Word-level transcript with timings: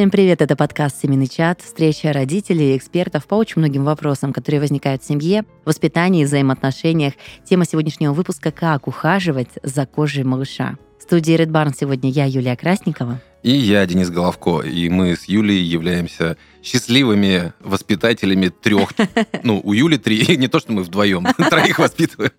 Всем 0.00 0.10
привет, 0.10 0.40
это 0.40 0.56
подкаст 0.56 1.02
«Семейный 1.02 1.26
чат», 1.26 1.60
встреча 1.60 2.10
родителей 2.14 2.72
и 2.72 2.76
экспертов 2.78 3.26
по 3.26 3.34
очень 3.34 3.60
многим 3.60 3.84
вопросам, 3.84 4.32
которые 4.32 4.58
возникают 4.58 5.02
в 5.02 5.06
семье, 5.06 5.44
воспитании, 5.66 6.24
взаимоотношениях. 6.24 7.12
Тема 7.44 7.66
сегодняшнего 7.66 8.14
выпуска 8.14 8.50
«Как 8.50 8.88
ухаживать 8.88 9.50
за 9.62 9.84
кожей 9.84 10.24
малыша». 10.24 10.78
В 10.98 11.02
студии 11.02 11.34
Red 11.34 11.48
Barn 11.48 11.74
сегодня 11.78 12.08
я, 12.08 12.24
Юлия 12.24 12.56
Красникова. 12.56 13.20
И 13.42 13.50
я, 13.50 13.84
Денис 13.84 14.08
Головко. 14.08 14.60
И 14.60 14.88
мы 14.88 15.16
с 15.16 15.24
Юлей 15.24 15.62
являемся 15.62 16.38
счастливыми 16.62 17.52
воспитателями 17.60 18.48
трех. 18.48 18.92
Ну, 19.42 19.60
у 19.64 19.72
Юли 19.72 19.96
три, 19.96 20.36
не 20.36 20.48
то, 20.48 20.60
что 20.60 20.72
мы 20.72 20.82
вдвоем, 20.82 21.26
троих 21.50 21.78
воспитываем. 21.78 22.32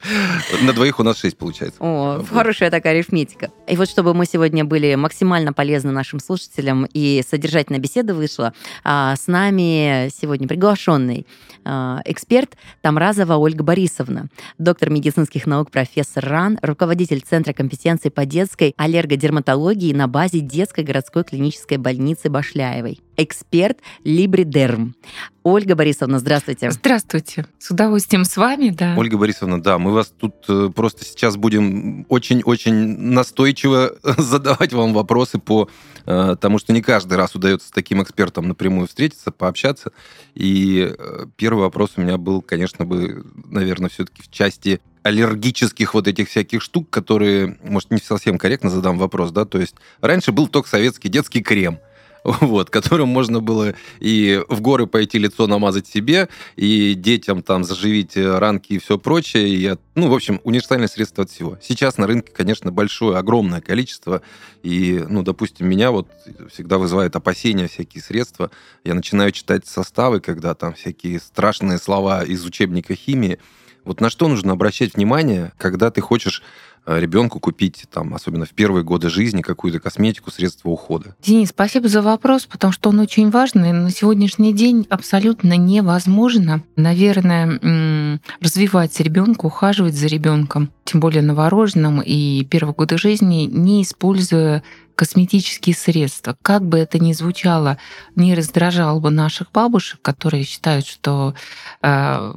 На 0.61 0.73
двоих 0.73 0.99
у 0.99 1.03
нас 1.03 1.17
шесть 1.17 1.37
получается. 1.37 1.77
О, 1.79 2.23
хорошая 2.29 2.69
такая 2.69 2.93
арифметика. 2.93 3.51
И 3.67 3.75
вот 3.75 3.89
чтобы 3.89 4.13
мы 4.13 4.25
сегодня 4.25 4.63
были 4.63 4.95
максимально 4.95 5.53
полезны 5.53 5.91
нашим 5.91 6.19
слушателям 6.19 6.87
и 6.93 7.23
содержательная 7.27 7.79
беседа 7.79 8.13
вышла, 8.13 8.53
а, 8.83 9.15
с 9.15 9.27
нами 9.27 10.09
сегодня 10.09 10.47
приглашенный 10.47 11.25
а, 11.63 12.01
эксперт 12.05 12.55
Тамразова 12.81 13.35
Ольга 13.35 13.63
Борисовна, 13.63 14.27
доктор 14.57 14.89
медицинских 14.89 15.47
наук, 15.47 15.71
профессор 15.71 16.25
РАН, 16.25 16.59
руководитель 16.61 17.21
Центра 17.21 17.53
компетенции 17.53 18.09
по 18.09 18.25
детской 18.25 18.73
аллергодерматологии 18.77 19.93
на 19.93 20.07
базе 20.07 20.39
детской 20.39 20.83
городской 20.83 21.23
клинической 21.23 21.77
больницы 21.77 22.29
Башляевой 22.29 22.99
эксперт 23.23 23.79
Либридерм. 24.03 24.95
Ольга 25.43 25.75
Борисовна, 25.75 26.19
здравствуйте. 26.19 26.69
Здравствуйте. 26.69 27.47
С 27.57 27.71
удовольствием 27.71 28.25
с 28.25 28.37
вами, 28.37 28.69
да. 28.69 28.93
Ольга 28.95 29.17
Борисовна, 29.17 29.61
да, 29.61 29.79
мы 29.79 29.91
вас 29.91 30.13
тут 30.15 30.35
э, 30.47 30.69
просто 30.75 31.03
сейчас 31.03 31.35
будем 31.35 32.05
очень-очень 32.09 32.73
настойчиво 32.73 33.95
задавать 34.03 34.71
вам 34.73 34.93
вопросы 34.93 35.39
по 35.39 35.67
э, 36.05 36.35
тому, 36.39 36.59
что 36.59 36.73
не 36.73 36.83
каждый 36.83 37.15
раз 37.15 37.33
удается 37.33 37.69
с 37.69 37.71
таким 37.71 38.03
экспертом 38.03 38.47
напрямую 38.47 38.87
встретиться, 38.87 39.31
пообщаться. 39.31 39.91
И 40.35 40.93
э, 40.95 41.25
первый 41.37 41.61
вопрос 41.61 41.93
у 41.95 42.01
меня 42.01 42.17
был, 42.17 42.43
конечно, 42.43 42.85
бы, 42.85 43.25
наверное, 43.45 43.89
все-таки 43.89 44.21
в 44.21 44.29
части 44.29 44.79
аллергических 45.01 45.95
вот 45.95 46.07
этих 46.07 46.29
всяких 46.29 46.61
штук, 46.61 46.91
которые, 46.91 47.57
может, 47.63 47.89
не 47.89 47.97
совсем 47.97 48.37
корректно 48.37 48.69
задам 48.69 48.99
вопрос, 48.99 49.31
да, 49.31 49.45
то 49.45 49.57
есть 49.57 49.73
раньше 50.01 50.31
был 50.31 50.47
только 50.47 50.69
советский 50.69 51.09
детский 51.09 51.41
крем– 51.41 51.79
вот, 52.23 52.69
которым 52.69 53.09
можно 53.09 53.39
было 53.39 53.73
и 53.99 54.43
в 54.47 54.61
горы 54.61 54.87
пойти 54.87 55.17
лицо 55.17 55.47
намазать 55.47 55.87
себе, 55.87 56.29
и 56.55 56.93
детям 56.93 57.41
там 57.41 57.63
заживить 57.63 58.15
э, 58.15 58.37
ранки 58.37 58.73
и 58.73 58.77
все 58.77 58.97
прочее. 58.97 59.49
И, 59.49 59.75
ну, 59.95 60.09
в 60.09 60.13
общем, 60.13 60.39
универсальное 60.43 60.87
средство 60.87 61.23
от 61.23 61.31
всего. 61.31 61.57
Сейчас 61.61 61.97
на 61.97 62.07
рынке, 62.07 62.31
конечно, 62.31 62.71
большое, 62.71 63.17
огромное 63.17 63.61
количество. 63.61 64.21
И, 64.61 65.03
ну, 65.07 65.23
допустим, 65.23 65.67
меня 65.67 65.91
вот 65.91 66.07
всегда 66.51 66.77
вызывает 66.77 67.15
опасения 67.15 67.67
всякие 67.67 68.03
средства. 68.03 68.51
Я 68.83 68.93
начинаю 68.93 69.31
читать 69.31 69.65
составы, 69.65 70.19
когда 70.19 70.53
там 70.53 70.73
всякие 70.73 71.19
страшные 71.19 71.79
слова 71.79 72.23
из 72.23 72.45
учебника 72.45 72.93
химии. 72.95 73.39
Вот 73.83 73.99
на 73.99 74.11
что 74.11 74.27
нужно 74.27 74.53
обращать 74.53 74.93
внимание, 74.93 75.53
когда 75.57 75.89
ты 75.89 76.01
хочешь 76.01 76.43
ребенку 76.85 77.39
купить, 77.39 77.85
там, 77.91 78.13
особенно 78.13 78.45
в 78.45 78.51
первые 78.51 78.83
годы 78.83 79.09
жизни, 79.09 79.41
какую-то 79.41 79.79
косметику, 79.79 80.31
средства 80.31 80.69
ухода? 80.69 81.15
Денис, 81.21 81.49
спасибо 81.49 81.87
за 81.87 82.01
вопрос, 82.01 82.45
потому 82.45 82.73
что 82.73 82.89
он 82.89 82.99
очень 82.99 83.29
важный. 83.29 83.71
На 83.71 83.89
сегодняшний 83.89 84.53
день 84.53 84.87
абсолютно 84.89 85.57
невозможно, 85.57 86.63
наверное, 86.75 88.19
развивать 88.41 88.99
ребенка, 88.99 89.45
ухаживать 89.45 89.95
за 89.95 90.07
ребенком, 90.07 90.71
тем 90.83 90.99
более 90.99 91.21
новорожденным 91.21 92.01
и 92.01 92.45
первые 92.45 92.75
годы 92.75 92.97
жизни, 92.97 93.43
не 93.43 93.83
используя 93.83 94.63
косметические 94.95 95.75
средства. 95.75 96.37
Как 96.41 96.63
бы 96.63 96.77
это 96.77 96.99
ни 96.99 97.13
звучало, 97.13 97.77
не 98.15 98.35
раздражало 98.35 98.99
бы 98.99 99.09
наших 99.09 99.51
бабушек, 99.51 100.01
которые 100.01 100.43
считают, 100.43 100.85
что 100.85 101.33
э, 101.81 102.33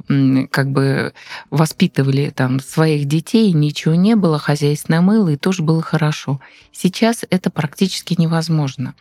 как 0.51 0.71
бы 0.71 1.13
воспитывали 1.49 2.31
там 2.35 2.59
своих 2.59 3.05
детей, 3.05 3.51
ничего 3.51 3.95
не 3.95 4.15
было, 4.15 4.39
хозяйственное 4.39 5.01
мыло, 5.01 5.29
и 5.29 5.37
тоже 5.37 5.63
было 5.63 5.81
хорошо. 5.81 6.39
Сейчас 6.71 7.23
это 7.29 7.49
практически 7.49 8.15
невозможно. 8.17 8.95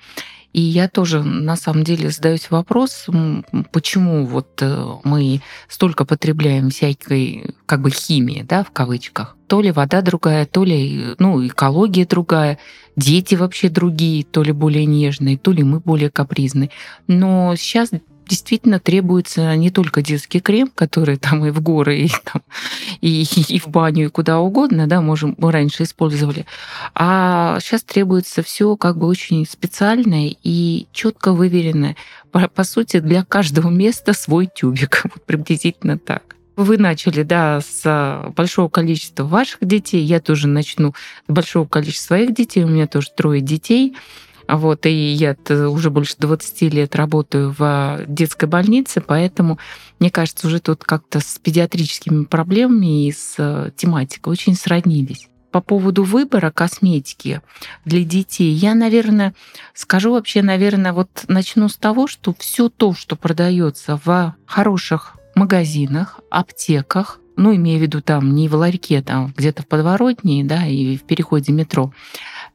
И 0.54 0.60
я 0.60 0.88
тоже 0.88 1.24
на 1.24 1.56
самом 1.56 1.82
деле 1.82 2.10
задаюсь 2.10 2.48
вопрос, 2.48 3.08
почему 3.72 4.24
вот 4.24 4.62
э, 4.62 4.86
мы 5.02 5.40
столько 5.68 6.04
потребляем 6.04 6.70
всякой 6.70 7.56
как 7.66 7.80
бы 7.80 7.90
химии, 7.90 8.46
да, 8.48 8.62
в 8.62 8.70
кавычках. 8.70 9.36
То 9.48 9.60
ли 9.60 9.72
вода 9.72 10.00
другая, 10.00 10.46
то 10.46 10.62
ли 10.62 11.16
ну, 11.18 11.44
экология 11.44 12.06
другая, 12.06 12.58
дети 12.94 13.34
вообще 13.34 13.68
другие, 13.68 14.22
то 14.22 14.44
ли 14.44 14.52
более 14.52 14.86
нежные, 14.86 15.36
то 15.36 15.50
ли 15.50 15.64
мы 15.64 15.80
более 15.80 16.08
капризные. 16.08 16.70
Но 17.08 17.56
сейчас 17.56 17.90
действительно 18.28 18.80
требуется 18.80 19.54
не 19.56 19.70
только 19.70 20.02
детский 20.02 20.40
крем, 20.40 20.70
который 20.74 21.16
там 21.16 21.44
и 21.46 21.50
в 21.50 21.60
горы, 21.60 21.98
и, 21.98 22.10
там, 22.24 22.42
и, 23.00 23.26
и 23.48 23.58
в 23.58 23.68
баню, 23.68 24.06
и 24.06 24.10
куда 24.10 24.40
угодно, 24.40 24.86
да, 24.86 25.00
можем, 25.00 25.34
мы 25.38 25.52
раньше 25.52 25.84
использовали, 25.84 26.46
а 26.94 27.58
сейчас 27.60 27.82
требуется 27.82 28.42
все 28.42 28.76
как 28.76 28.98
бы 28.98 29.06
очень 29.06 29.46
специальное 29.46 30.34
и 30.42 30.86
четко 30.92 31.32
выверенное. 31.32 31.96
По, 32.32 32.48
по 32.48 32.64
сути, 32.64 33.00
для 33.00 33.24
каждого 33.24 33.70
места 33.70 34.12
свой 34.12 34.48
тюбик, 34.52 35.02
вот 35.04 35.24
приблизительно 35.24 35.98
так. 35.98 36.34
Вы 36.56 36.78
начали, 36.78 37.24
да, 37.24 37.60
с 37.60 38.32
большого 38.36 38.68
количества 38.68 39.24
ваших 39.24 39.58
детей. 39.62 40.04
Я 40.04 40.20
тоже 40.20 40.46
начну 40.46 40.94
с 41.26 41.32
большого 41.32 41.66
количества 41.66 42.14
своих 42.14 42.32
детей. 42.32 42.62
У 42.62 42.68
меня 42.68 42.86
тоже 42.86 43.08
трое 43.16 43.40
детей. 43.40 43.96
Вот, 44.48 44.86
и 44.86 45.12
я 45.12 45.36
уже 45.48 45.90
больше 45.90 46.16
20 46.18 46.62
лет 46.72 46.94
работаю 46.96 47.54
в 47.56 48.00
детской 48.06 48.46
больнице, 48.46 49.00
поэтому, 49.00 49.58
мне 50.00 50.10
кажется, 50.10 50.46
уже 50.46 50.60
тут 50.60 50.84
как-то 50.84 51.20
с 51.20 51.38
педиатрическими 51.38 52.24
проблемами 52.24 53.06
и 53.06 53.12
с 53.12 53.34
э, 53.38 53.70
тематикой 53.76 54.32
очень 54.32 54.54
сроднились. 54.54 55.28
По 55.50 55.60
поводу 55.60 56.02
выбора 56.02 56.50
косметики 56.50 57.40
для 57.84 58.04
детей, 58.04 58.52
я, 58.52 58.74
наверное, 58.74 59.34
скажу 59.72 60.12
вообще, 60.12 60.42
наверное, 60.42 60.92
вот 60.92 61.24
начну 61.28 61.68
с 61.68 61.76
того, 61.76 62.06
что 62.06 62.34
все 62.38 62.68
то, 62.68 62.92
что 62.92 63.16
продается 63.16 64.00
в 64.04 64.34
хороших 64.46 65.16
магазинах, 65.34 66.20
аптеках, 66.30 67.20
ну, 67.36 67.54
имею 67.54 67.78
в 67.78 67.82
виду 67.82 68.00
там 68.00 68.34
не 68.34 68.48
в 68.48 68.54
ларьке, 68.54 69.02
там 69.02 69.32
где-то 69.36 69.62
в 69.62 69.66
подворотне, 69.66 70.44
да, 70.44 70.66
и 70.66 70.96
в 70.96 71.02
переходе 71.02 71.52
метро, 71.52 71.92
а, 71.92 71.94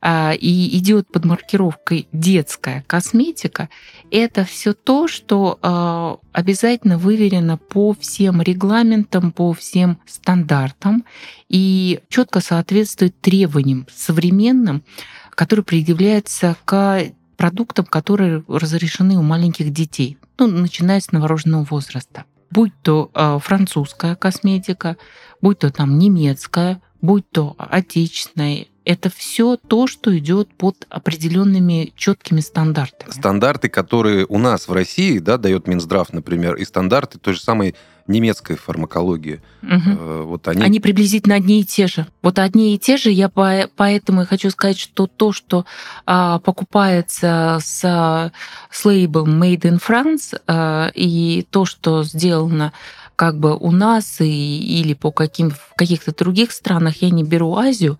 и 0.01 0.77
идет 0.77 1.11
под 1.11 1.25
маркировкой 1.25 2.07
детская 2.13 2.83
косметика, 2.87 3.69
это 4.11 4.45
все 4.45 4.73
то, 4.73 5.07
что 5.07 5.59
а, 5.61 6.17
обязательно 6.31 6.97
выверено 6.97 7.57
по 7.57 7.93
всем 7.93 8.41
регламентам, 8.41 9.31
по 9.31 9.53
всем 9.53 9.99
стандартам 10.05 11.03
и 11.49 11.99
четко 12.09 12.39
соответствует 12.39 13.19
требованиям 13.19 13.87
современным, 13.93 14.83
которые 15.31 15.65
предъявляются 15.65 16.55
к 16.65 17.03
продуктам, 17.35 17.85
которые 17.85 18.43
разрешены 18.47 19.17
у 19.17 19.21
маленьких 19.21 19.71
детей, 19.71 20.17
ну, 20.37 20.47
начиная 20.47 20.99
с 20.99 21.11
новорожденного 21.11 21.63
возраста. 21.63 22.25
Будь 22.51 22.73
то 22.81 23.11
э, 23.13 23.39
французская 23.41 24.15
косметика, 24.15 24.97
будь 25.41 25.59
то 25.59 25.71
там 25.71 25.97
немецкая, 25.97 26.81
будь 27.01 27.29
то 27.29 27.55
отечественная, 27.57 28.67
это 28.85 29.11
все 29.15 29.55
то, 29.55 29.85
что 29.85 30.17
идет 30.17 30.49
под 30.55 30.87
определенными 30.89 31.93
четкими 31.95 32.39
стандартами. 32.39 33.11
Стандарты, 33.11 33.69
которые 33.69 34.25
у 34.27 34.39
нас 34.39 34.67
в 34.67 34.73
России, 34.73 35.19
да, 35.19 35.37
дает 35.37 35.67
Минздрав, 35.67 36.11
например, 36.11 36.55
и 36.55 36.65
стандарты 36.65 37.19
той 37.19 37.35
же 37.35 37.41
самой 37.41 37.75
немецкой 38.07 38.55
фармакологии. 38.55 39.41
Угу. 39.61 40.23
Вот 40.23 40.47
они... 40.47 40.63
они 40.63 40.79
приблизительно 40.79 41.35
одни 41.35 41.61
и 41.61 41.63
те 41.63 41.85
же. 41.85 42.07
Вот 42.23 42.39
одни 42.39 42.73
и 42.73 42.79
те 42.79 42.97
же. 42.97 43.11
Я 43.11 43.29
по, 43.29 43.69
поэтому 43.75 44.23
и 44.23 44.25
хочу 44.25 44.49
сказать, 44.49 44.79
что 44.79 45.05
то, 45.05 45.31
что 45.31 45.65
а, 46.07 46.39
покупается 46.39 47.59
с, 47.61 48.31
с 48.71 48.85
лейблом 48.85 49.41
Made 49.41 49.61
in 49.61 49.79
France, 49.79 50.41
а, 50.47 50.89
и 50.95 51.45
то, 51.51 51.65
что 51.65 52.03
сделано 52.03 52.73
как 53.19 53.37
бы 53.37 53.53
у 53.57 53.71
нас 53.71 54.21
и, 54.21 54.79
или 54.79 54.93
по 54.93 55.11
каким, 55.11 55.49
в 55.49 55.73
каких-то 55.75 56.15
других 56.15 56.53
странах, 56.53 57.01
я 57.01 57.09
не 57.09 57.25
беру 57.25 57.53
Азию, 57.53 57.99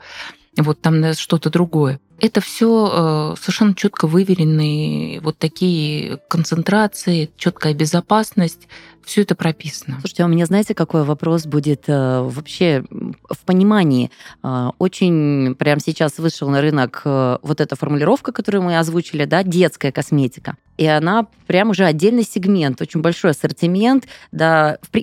вот 0.56 0.80
там 0.80 1.13
что-то 1.13 1.50
другое. 1.50 2.00
Это 2.21 2.39
все 2.39 3.33
э, 3.33 3.36
совершенно 3.38 3.75
четко 3.75 4.07
выверенные 4.07 5.19
вот 5.19 5.38
такие 5.38 6.19
концентрации, 6.30 7.31
четкая 7.36 7.74
безопасность, 7.74 8.69
все 9.04 9.24
это 9.24 9.36
прописано. 9.36 9.98
Слушайте, 10.00 10.24
а 10.24 10.27
у 10.27 10.30
меня, 10.30 10.45
знаете, 10.45 10.74
какой 10.74 11.04
вопрос 11.04 11.45
будет 11.45 11.83
э, 11.88 12.22
вообще 12.22 12.86
в 12.89 13.39
понимании? 13.45 14.12
Э, 14.42 14.69
очень 14.80 15.54
прямо 15.56 15.81
сейчас 15.81 16.18
вышел 16.18 16.48
на 16.48 16.62
рынок 16.62 17.01
вот 17.04 17.60
эта 17.60 17.75
формулировка, 17.75 18.31
которую 18.31 18.62
мы 18.62 18.80
озвучили, 18.80 19.25
да, 19.25 19.44
детская 19.44 19.92
косметика. 19.92 20.56
И 20.80 20.86
она 20.86 21.28
прям 21.46 21.72
уже 21.72 21.84
отдельный 21.84 22.24
сегмент, 22.24 22.81
очень 22.81 23.02
большой 23.02 23.31
ассортимент, 23.31 24.08
да, 24.31 24.78
в, 24.81 24.98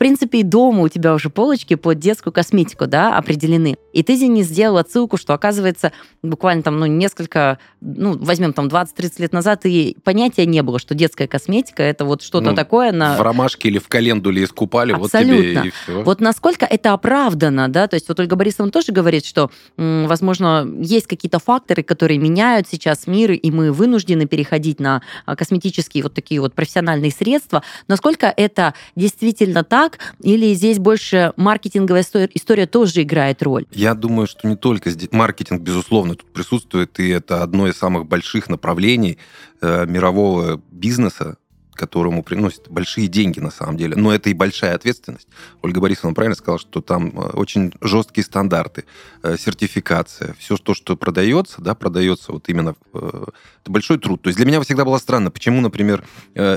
принципе, 0.00 0.38
и 0.38 0.42
дома 0.42 0.80
у 0.80 0.88
тебя 0.88 1.12
уже 1.12 1.28
полочки 1.28 1.74
под 1.74 1.98
детскую 1.98 2.32
косметику, 2.32 2.86
да, 2.86 3.18
определены. 3.18 3.76
И 3.92 4.02
ты, 4.02 4.16
Денис, 4.16 4.46
сделал 4.46 4.78
отсылку, 4.78 5.18
что, 5.18 5.34
оказывается, 5.34 5.92
буквально 6.22 6.62
там, 6.62 6.78
ну, 6.80 6.86
несколько, 6.86 7.58
ну, 7.82 8.16
возьмем 8.16 8.54
там 8.54 8.68
20-30 8.68 9.12
лет 9.18 9.32
назад, 9.34 9.66
и 9.66 9.98
понятия 10.02 10.46
не 10.46 10.62
было, 10.62 10.78
что 10.78 10.94
детская 10.94 11.28
косметика 11.28 11.82
это 11.82 12.06
вот 12.06 12.22
что-то 12.22 12.50
Ну, 12.50 12.56
такое 12.56 12.92
на... 12.92 13.18
В 13.18 13.20
ромашке 13.20 13.68
или 13.68 13.78
в 13.78 13.88
календуле 13.88 14.44
искупали, 14.44 14.94
вот 14.94 15.14
Абсолютно. 15.14 15.60
тебе 15.60 15.68
и 15.68 15.70
все. 15.70 16.02
Вот 16.02 16.20
насколько 16.22 16.64
это 16.64 16.94
оправдано, 16.94 17.68
да, 17.68 17.86
то 17.86 17.94
есть 17.94 18.08
вот 18.08 18.18
Ольга 18.20 18.36
Борисовна 18.36 18.72
тоже 18.72 18.92
говорит, 18.92 19.26
что, 19.26 19.50
возможно, 19.76 20.66
есть 20.80 21.08
какие-то 21.08 21.40
факторы, 21.40 21.82
которые 21.82 22.16
меняют 22.16 22.66
сейчас 22.66 23.06
мир, 23.06 23.32
и 23.32 23.50
мы 23.50 23.70
вынуждены 23.70 24.24
переходить 24.26 24.80
на 24.80 25.02
а, 25.26 25.36
косметические 25.36 26.04
вот 26.04 26.14
такие 26.14 26.40
вот 26.40 26.54
профессиональные 26.54 27.10
средства. 27.10 27.62
Насколько 27.86 28.32
это 28.34 28.72
действительно 28.96 29.62
так, 29.62 29.89
или 30.20 30.54
здесь 30.54 30.78
больше 30.78 31.32
маркетинговая 31.36 32.04
история, 32.34 32.66
тоже 32.66 33.02
играет 33.02 33.42
роль? 33.42 33.66
Я 33.72 33.94
думаю, 33.94 34.26
что 34.26 34.48
не 34.48 34.56
только 34.56 34.90
здесь 34.90 35.10
маркетинг, 35.12 35.62
безусловно, 35.62 36.14
тут 36.14 36.32
присутствует, 36.32 36.98
и 37.00 37.08
это 37.08 37.42
одно 37.42 37.68
из 37.68 37.76
самых 37.76 38.06
больших 38.06 38.48
направлений 38.48 39.18
э, 39.60 39.86
мирового 39.86 40.60
бизнеса, 40.70 41.36
которому 41.80 42.22
приносят 42.22 42.68
большие 42.68 43.08
деньги 43.08 43.40
на 43.40 43.50
самом 43.50 43.78
деле. 43.78 43.96
Но 43.96 44.12
это 44.12 44.28
и 44.28 44.34
большая 44.34 44.74
ответственность. 44.74 45.28
Ольга 45.62 45.80
Борисовна 45.80 46.14
правильно 46.14 46.36
сказала, 46.36 46.58
что 46.58 46.82
там 46.82 47.08
э, 47.08 47.30
очень 47.32 47.72
жесткие 47.80 48.24
стандарты, 48.24 48.84
э, 49.22 49.36
сертификация, 49.38 50.34
все 50.38 50.58
то, 50.58 50.74
что 50.74 50.94
продается, 50.96 51.62
да, 51.62 51.74
продается 51.74 52.32
вот 52.32 52.48
именно... 52.50 52.74
э, 52.92 53.24
это 53.62 53.70
большой 53.70 53.98
труд. 53.98 54.20
То 54.20 54.28
есть 54.28 54.36
для 54.36 54.46
меня 54.46 54.60
всегда 54.60 54.84
было 54.84 54.98
странно, 54.98 55.30
почему, 55.30 55.60
например, 55.60 56.04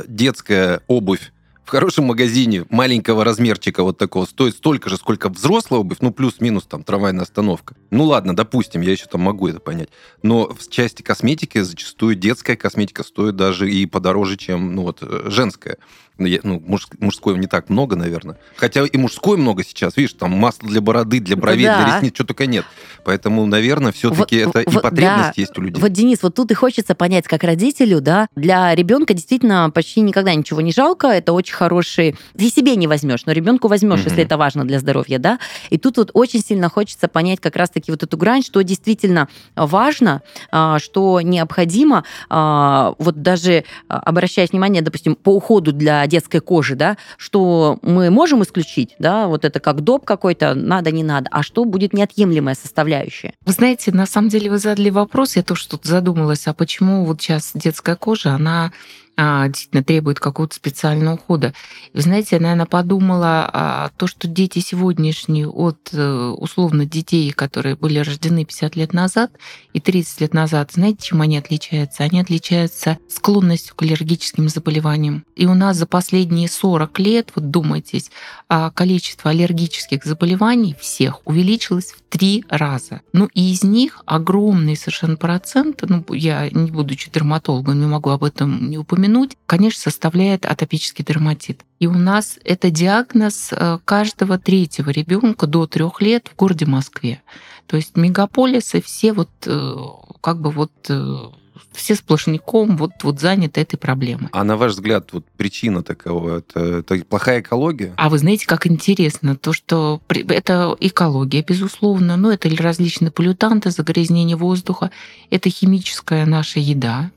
детская 0.08 0.82
обувь 0.88 1.33
в 1.66 1.70
хорошем 1.70 2.06
магазине 2.06 2.66
маленького 2.70 3.24
размерчика 3.24 3.84
вот 3.84 3.98
такого 3.98 4.26
стоит 4.26 4.56
столько 4.56 4.90
же, 4.90 4.98
сколько 4.98 5.30
взрослая 5.30 5.80
обувь, 5.80 5.98
ну, 6.02 6.12
плюс-минус 6.12 6.64
там 6.66 6.84
трамвайная 6.84 7.24
остановка. 7.24 7.76
Ну, 7.90 8.04
ладно, 8.06 8.36
допустим, 8.36 8.82
я 8.82 8.92
еще 8.92 9.06
там 9.06 9.22
могу 9.22 9.48
это 9.48 9.60
понять. 9.60 9.90
Но 10.22 10.48
в 10.48 10.70
части 10.70 11.02
косметики 11.02 11.62
зачастую 11.62 12.16
детская 12.16 12.56
косметика 12.56 13.04
стоит 13.04 13.36
даже 13.36 13.72
и 13.72 13.86
подороже, 13.86 14.38
чем, 14.38 14.76
ну, 14.76 14.84
вот, 14.84 15.00
э, 15.02 15.24
женская. 15.30 15.78
Ну, 16.20 16.28
я- 16.28 16.42
ну, 16.44 16.62
муж- 16.64 16.88
мужской 17.00 17.36
не 17.40 17.48
так 17.48 17.70
много, 17.70 17.96
наверное. 17.96 18.38
Хотя 18.56 18.86
и 18.86 18.98
мужской 18.98 19.36
много 19.36 19.64
сейчас, 19.64 19.98
видишь, 19.98 20.14
там 20.14 20.32
масло 20.32 20.70
для 20.70 20.80
бороды, 20.80 21.20
для 21.20 21.36
бровей, 21.36 21.66
Да. 21.66 21.84
для 21.84 21.96
ресниц, 21.98 22.14
что 22.14 22.24
только 22.24 22.46
нет. 22.46 22.66
Поэтому, 23.04 23.48
наверное, 23.48 23.92
все-таки 23.92 24.44
Вот- 24.46 24.56
это 24.56 24.70
и 24.70 24.72
вот, 24.74 24.84
потребность 24.84 25.30
да. 25.30 25.42
есть 25.42 25.58
у 25.58 25.62
людей. 25.62 25.82
Вот, 25.82 25.92
Денис, 25.92 26.20
вот 26.22 26.36
тут 26.36 26.52
и 26.52 26.54
хочется 26.54 26.94
понять, 26.94 27.26
как 27.28 27.44
родителю, 27.44 28.00
да, 28.00 28.28
для 28.36 28.76
ребенка 28.76 29.16
действительно 29.16 29.72
почти 29.72 30.02
никогда 30.02 30.36
ничего 30.36 30.62
не 30.62 30.72
жалко, 30.72 31.08
это 31.08 31.34
очень 31.34 31.53
хороший... 31.54 32.16
Ты 32.38 32.50
себе 32.50 32.76
не 32.76 32.88
возьмешь, 32.88 33.26
но 33.26 33.32
ребенку 33.32 33.68
возьмешь, 33.68 34.00
Мгм. 34.00 34.10
если 34.10 34.24
это 34.24 34.38
важно 34.38 34.66
для 34.66 34.80
здоровья, 34.80 35.20
да. 35.20 35.40
И 35.70 35.78
тут 35.78 35.98
вот 35.98 36.12
очень 36.14 36.42
сильно 36.42 36.70
хочется 36.70 37.08
понять 37.08 37.40
как 37.40 37.56
раз-таки 37.56 37.92
вот 37.92 38.04
эту 38.04 38.18
грань, 38.18 38.44
что 38.44 38.62
действительно 38.62 39.28
важно, 39.56 40.22
а, 40.52 40.80
что 40.80 41.22
необходимо, 41.22 42.04
а, 42.30 42.96
вот 42.98 43.22
даже 43.22 43.64
а, 43.90 44.00
обращая 44.00 44.48
внимание, 44.48 44.82
допустим, 44.82 45.16
по 45.16 45.30
уходу 45.36 45.72
для 45.72 46.06
детской 46.08 46.40
кожи, 46.40 46.76
да, 46.76 46.98
что 47.18 47.80
мы 47.82 48.10
можем 48.10 48.44
исключить, 48.44 48.96
да, 49.00 49.28
вот 49.28 49.46
это 49.46 49.60
как 49.60 49.82
доп 49.82 50.06
какой-то, 50.06 50.54
надо, 50.54 50.92
не 50.92 51.04
надо, 51.04 51.30
а 51.32 51.44
что 51.44 51.66
будет 51.66 51.94
неотъемлемая 51.94 52.56
составляющая. 52.56 53.34
Вы 53.46 53.54
знаете, 53.54 53.92
на 53.92 54.06
самом 54.06 54.30
деле 54.30 54.50
вы 54.50 54.58
задали 54.58 54.90
вопрос, 54.90 55.36
я 55.36 55.44
тоже 55.44 55.68
тут 55.68 55.86
задумалась, 55.86 56.48
а 56.48 56.54
почему 56.54 57.06
вот 57.06 57.22
сейчас 57.22 57.52
детская 57.54 57.96
кожа, 57.96 58.32
она 58.32 58.72
а, 59.16 59.48
действительно 59.48 59.84
требует 59.84 60.20
какого-то 60.20 60.56
специального 60.56 61.16
ухода. 61.16 61.54
Вы 61.94 62.02
знаете, 62.02 62.30
я, 62.38 62.42
наверное, 62.42 62.66
подумала, 62.66 63.50
а, 63.52 63.92
то, 63.98 64.08
что 64.08 64.28
дети 64.28 64.60
сегодняшние 64.60 65.48
от 65.48 65.90
э, 65.94 66.34
условно 66.38 66.86
детей, 66.86 67.32
которые 67.32 67.76
были 67.76 68.00
рождены 68.00 68.44
50 68.44 68.76
лет 68.76 68.94
назад 68.94 69.32
и 69.74 69.80
30 69.80 70.22
лет 70.22 70.34
назад, 70.34 70.72
знаете, 70.74 70.98
чем 71.04 71.22
они 71.22 71.38
отличаются? 71.38 72.04
Они 72.04 72.20
отличаются 72.20 72.98
склонностью 73.08 73.76
к 73.76 73.84
аллергическим 73.84 74.50
заболеваниям. 74.50 75.26
И 75.36 75.46
у 75.46 75.54
нас 75.54 75.78
за 75.78 75.86
последние 75.86 76.50
40 76.50 76.98
лет, 77.00 77.32
вот 77.36 77.52
думайтесь, 77.52 78.10
а, 78.50 78.72
количество 78.72 79.30
аллергических 79.30 80.04
заболеваний 80.06 80.76
всех 80.80 81.22
увеличилось 81.26 81.92
в 81.92 82.02
три 82.10 82.46
раза. 82.50 83.02
Ну 83.14 83.30
и 83.34 83.52
из 83.52 83.64
них 83.64 84.02
огромный 84.06 84.76
совершенно 84.76 85.18
процент, 85.18 85.84
ну 85.88 86.04
я 86.14 86.50
не 86.50 86.72
будучи 86.72 87.12
дерматологом, 87.12 87.80
не 87.80 87.88
могу 87.88 88.10
об 88.10 88.24
этом 88.24 88.70
не 88.70 88.78
упомянуть, 88.78 89.03
конечно, 89.46 89.82
составляет 89.82 90.46
атопический 90.46 91.04
дерматит. 91.04 91.66
И 91.80 91.88
у 91.88 91.94
нас 91.94 92.40
это 92.44 92.70
диагноз 92.70 93.50
э, 93.52 93.80
каждого 93.86 94.38
третьего 94.38 94.90
ребенка 94.90 95.48
до 95.48 95.68
трех 95.68 96.02
лет 96.02 96.30
в 96.30 96.36
городе 96.36 96.66
Москве. 96.66 97.22
То 97.68 97.78
есть 97.78 97.96
мегаполисы 97.98 98.82
все 98.82 99.14
вот 99.14 99.30
э, 99.46 99.76
как 100.22 100.42
бы 100.42 100.52
вот 100.52 100.72
э, 100.90 101.16
все 101.74 101.96
сплошняком 101.96 102.78
вот, 102.78 102.92
вот 103.04 103.20
заняты 103.20 103.62
этой 103.62 103.78
проблемой. 103.78 104.30
А 104.32 104.44
на 104.44 104.58
ваш 104.58 104.74
взгляд, 104.74 105.10
вот 105.12 105.26
причина 105.38 105.84
такого, 105.84 106.38
это, 106.38 106.60
это 106.60 107.04
плохая 107.06 107.42
экология? 107.42 107.94
А 107.98 108.10
вы 108.10 108.18
знаете, 108.20 108.46
как 108.48 108.68
интересно, 108.68 109.36
то, 109.36 109.54
что 109.54 110.02
это 110.08 110.76
экология, 110.80 111.42
безусловно, 111.42 112.18
но 112.18 112.32
это 112.32 112.50
различные 112.56 113.12
полютанты, 113.12 113.72
загрязнение 113.72 114.38
воздуха, 114.38 114.92
это 115.30 115.50
химическая 115.50 116.26
наша 116.26 116.60
еда, 116.60 117.12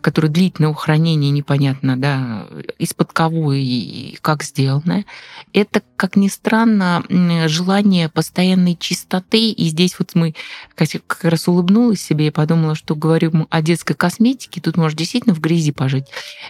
которая 0.00 0.30
длительного 0.30 0.74
хранения 0.74 1.30
непонятно, 1.30 1.96
да, 1.96 2.46
из-под 2.78 3.12
кого 3.12 3.52
и 3.52 4.16
как 4.22 4.42
сделанная. 4.42 5.04
Это, 5.52 5.82
как 5.96 6.16
ни 6.16 6.28
странно, 6.28 7.04
желание 7.46 8.08
постоянной 8.08 8.76
чистоты. 8.78 9.50
И 9.50 9.68
здесь 9.68 9.98
вот 9.98 10.14
мы 10.14 10.34
как 10.74 11.24
раз 11.24 11.48
улыбнулась 11.48 12.00
себе 12.00 12.28
и 12.28 12.30
подумала, 12.30 12.74
что 12.74 12.94
говорим 12.94 13.46
о 13.50 13.62
детской 13.62 13.94
косметике, 13.94 14.60
тут 14.60 14.76
можно 14.76 14.96
действительно 14.96 15.34
в 15.34 15.40
грязи 15.40 15.72
пожить. 15.72 16.06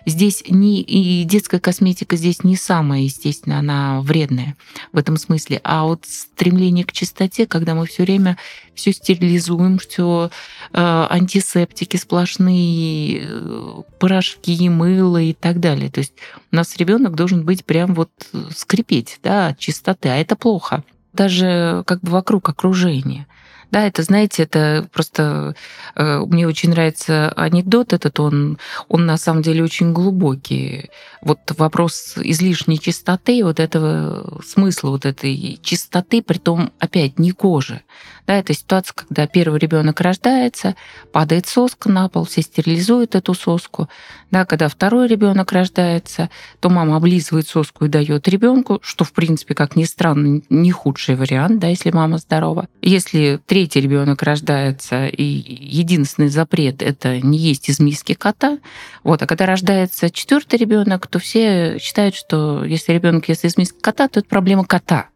Здесь 0.06 0.44
не, 0.48 0.82
и 0.82 1.24
детская 1.24 1.60
косметика 1.60 2.16
здесь 2.16 2.44
не 2.44 2.56
самая, 2.56 3.00
естественно, 3.02 3.58
она 3.58 4.00
вредная 4.02 4.56
в 4.92 4.98
этом 4.98 5.16
смысле, 5.16 5.60
а 5.64 5.84
вот 5.84 6.04
стремление 6.06 6.84
к 6.84 6.92
чистоте, 6.92 7.46
когда 7.46 7.74
мы 7.74 7.86
все 7.86 8.02
время 8.02 8.36
все 8.78 8.92
стерилизуем, 8.92 9.78
все 9.78 10.30
антисептики 10.72 11.96
сплошные, 11.96 13.22
э, 13.24 13.82
порошки, 13.98 14.68
мыло 14.68 15.20
и 15.20 15.32
так 15.32 15.60
далее. 15.60 15.90
То 15.90 15.98
есть 15.98 16.12
у 16.52 16.56
нас 16.56 16.76
ребенок 16.76 17.14
должен 17.14 17.44
быть 17.44 17.64
прям 17.64 17.94
вот 17.94 18.10
э, 18.32 18.38
скрипеть, 18.54 19.18
да, 19.22 19.48
от 19.48 19.58
чистоты, 19.58 20.08
а 20.08 20.16
это 20.16 20.36
плохо. 20.36 20.84
Даже 21.12 21.82
как 21.86 22.00
бы 22.00 22.12
вокруг 22.12 22.48
окружения. 22.48 23.26
Да, 23.70 23.86
это, 23.86 24.02
знаете, 24.02 24.44
это 24.44 24.88
просто... 24.92 25.54
э, 25.94 26.20
Мне 26.20 26.46
очень 26.46 26.70
нравится 26.70 27.30
анекдот 27.36 27.92
этот, 27.92 28.18
он, 28.20 28.58
он 28.88 29.04
на 29.04 29.18
самом 29.18 29.42
деле 29.42 29.62
очень 29.62 29.92
глубокий. 29.92 30.90
Вот 31.20 31.40
вопрос 31.58 32.14
излишней 32.16 32.78
чистоты, 32.78 33.44
вот 33.44 33.60
этого 33.60 34.40
смысла 34.42 34.90
вот 34.90 35.04
этой 35.04 35.58
чистоты, 35.62 36.22
при 36.22 36.38
том 36.38 36.70
опять 36.78 37.18
не 37.18 37.32
кожи. 37.32 37.82
Да, 38.28 38.34
это 38.34 38.52
ситуация, 38.52 38.92
когда 38.92 39.26
первый 39.26 39.58
ребенок 39.58 40.02
рождается, 40.02 40.76
падает 41.12 41.46
соска 41.46 41.88
на 41.88 42.10
пол, 42.10 42.26
все 42.26 42.42
стерилизуют 42.42 43.14
эту 43.14 43.32
соску. 43.32 43.88
Да, 44.30 44.44
когда 44.44 44.68
второй 44.68 45.08
ребенок 45.08 45.50
рождается, 45.50 46.28
то 46.60 46.68
мама 46.68 46.96
облизывает 46.96 47.48
соску 47.48 47.86
и 47.86 47.88
дает 47.88 48.28
ребенку, 48.28 48.80
что, 48.82 49.06
в 49.06 49.14
принципе, 49.14 49.54
как 49.54 49.76
ни 49.76 49.84
странно, 49.84 50.42
не 50.50 50.70
худший 50.70 51.16
вариант, 51.16 51.58
да, 51.58 51.68
если 51.68 51.90
мама 51.90 52.18
здорова. 52.18 52.68
Если 52.82 53.40
третий 53.46 53.80
ребенок 53.80 54.22
рождается, 54.22 55.06
и 55.06 55.22
единственный 55.22 56.28
запрет 56.28 56.82
это 56.82 57.20
не 57.20 57.38
есть 57.38 57.70
из 57.70 57.80
миски 57.80 58.12
кота, 58.12 58.58
вот, 59.04 59.22
а 59.22 59.26
когда 59.26 59.46
рождается 59.46 60.10
четвертый 60.10 60.58
ребенок, 60.58 61.06
то 61.06 61.18
все 61.18 61.78
считают, 61.78 62.14
что 62.14 62.62
если 62.62 62.92
ребенок 62.92 63.26
ест 63.30 63.46
из 63.46 63.56
миски 63.56 63.80
кота, 63.80 64.06
то 64.08 64.20
это 64.20 64.28
проблема 64.28 64.66
кота. 64.66 65.08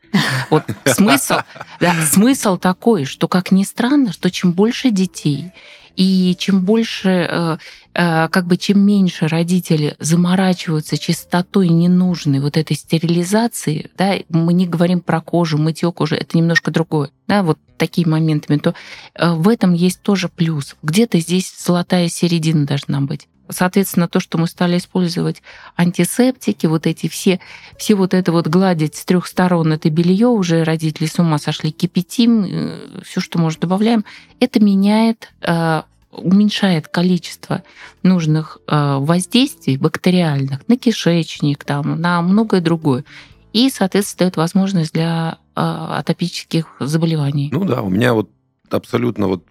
Вот 0.50 0.64
смысл, 0.84 1.36
да, 1.80 1.94
смысл 2.04 2.58
такой, 2.58 3.04
что, 3.04 3.28
как 3.28 3.50
ни 3.50 3.64
странно, 3.64 4.12
что 4.12 4.30
чем 4.30 4.52
больше 4.52 4.90
детей, 4.90 5.52
и 5.96 6.34
чем 6.38 6.64
больше, 6.64 7.08
э, 7.08 7.56
э, 7.94 8.28
как 8.28 8.46
бы 8.46 8.56
чем 8.56 8.80
меньше 8.80 9.28
родители 9.28 9.94
заморачиваются 9.98 10.96
чистотой 10.96 11.68
ненужной 11.68 12.40
вот 12.40 12.56
этой 12.56 12.76
стерилизации, 12.76 13.90
да, 13.96 14.14
мы 14.28 14.52
не 14.52 14.66
говорим 14.66 15.00
про 15.00 15.20
кожу, 15.20 15.58
мытье 15.58 15.92
кожи, 15.92 16.16
это 16.16 16.36
немножко 16.36 16.70
другое, 16.70 17.10
да, 17.28 17.42
вот 17.42 17.58
такими 17.76 18.08
моментами, 18.08 18.58
то 18.58 18.74
э, 19.14 19.32
в 19.32 19.48
этом 19.48 19.74
есть 19.74 20.02
тоже 20.02 20.28
плюс. 20.28 20.76
Где-то 20.82 21.18
здесь 21.20 21.52
золотая 21.58 22.08
середина 22.08 22.66
должна 22.66 23.00
быть. 23.00 23.28
Соответственно, 23.52 24.08
то, 24.08 24.20
что 24.20 24.38
мы 24.38 24.46
стали 24.46 24.78
использовать 24.78 25.42
антисептики, 25.76 26.66
вот 26.66 26.86
эти 26.86 27.08
все, 27.08 27.40
все 27.76 27.94
вот 27.94 28.14
это 28.14 28.32
вот 28.32 28.48
гладить 28.48 28.96
с 28.96 29.04
трех 29.04 29.26
сторон, 29.26 29.72
это 29.72 29.90
белье 29.90 30.28
уже 30.28 30.64
родители 30.64 31.06
с 31.06 31.18
ума 31.18 31.38
сошли, 31.38 31.70
кипятим, 31.70 33.02
все, 33.04 33.20
что 33.20 33.38
можно, 33.38 33.60
добавляем, 33.60 34.04
это 34.40 34.60
меняет 34.60 35.32
э, 35.42 35.82
уменьшает 36.12 36.88
количество 36.88 37.62
нужных 38.02 38.58
э, 38.66 38.96
воздействий 38.98 39.76
бактериальных 39.76 40.66
на 40.68 40.76
кишечник, 40.76 41.64
там, 41.64 42.00
на 42.00 42.20
многое 42.22 42.60
другое. 42.60 43.04
И, 43.52 43.70
соответственно, 43.70 44.26
дает 44.26 44.36
возможность 44.36 44.92
для 44.92 45.38
э, 45.54 45.60
атопических 45.60 46.76
заболеваний. 46.80 47.50
Ну 47.52 47.64
да, 47.64 47.82
у 47.82 47.88
меня 47.88 48.14
вот 48.14 48.30
абсолютно 48.70 49.26
вот 49.26 49.44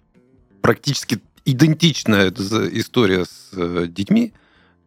практически 0.60 1.20
идентичная 1.44 2.30
история 2.30 3.24
с 3.24 3.50
э, 3.52 3.86
детьми. 3.88 4.32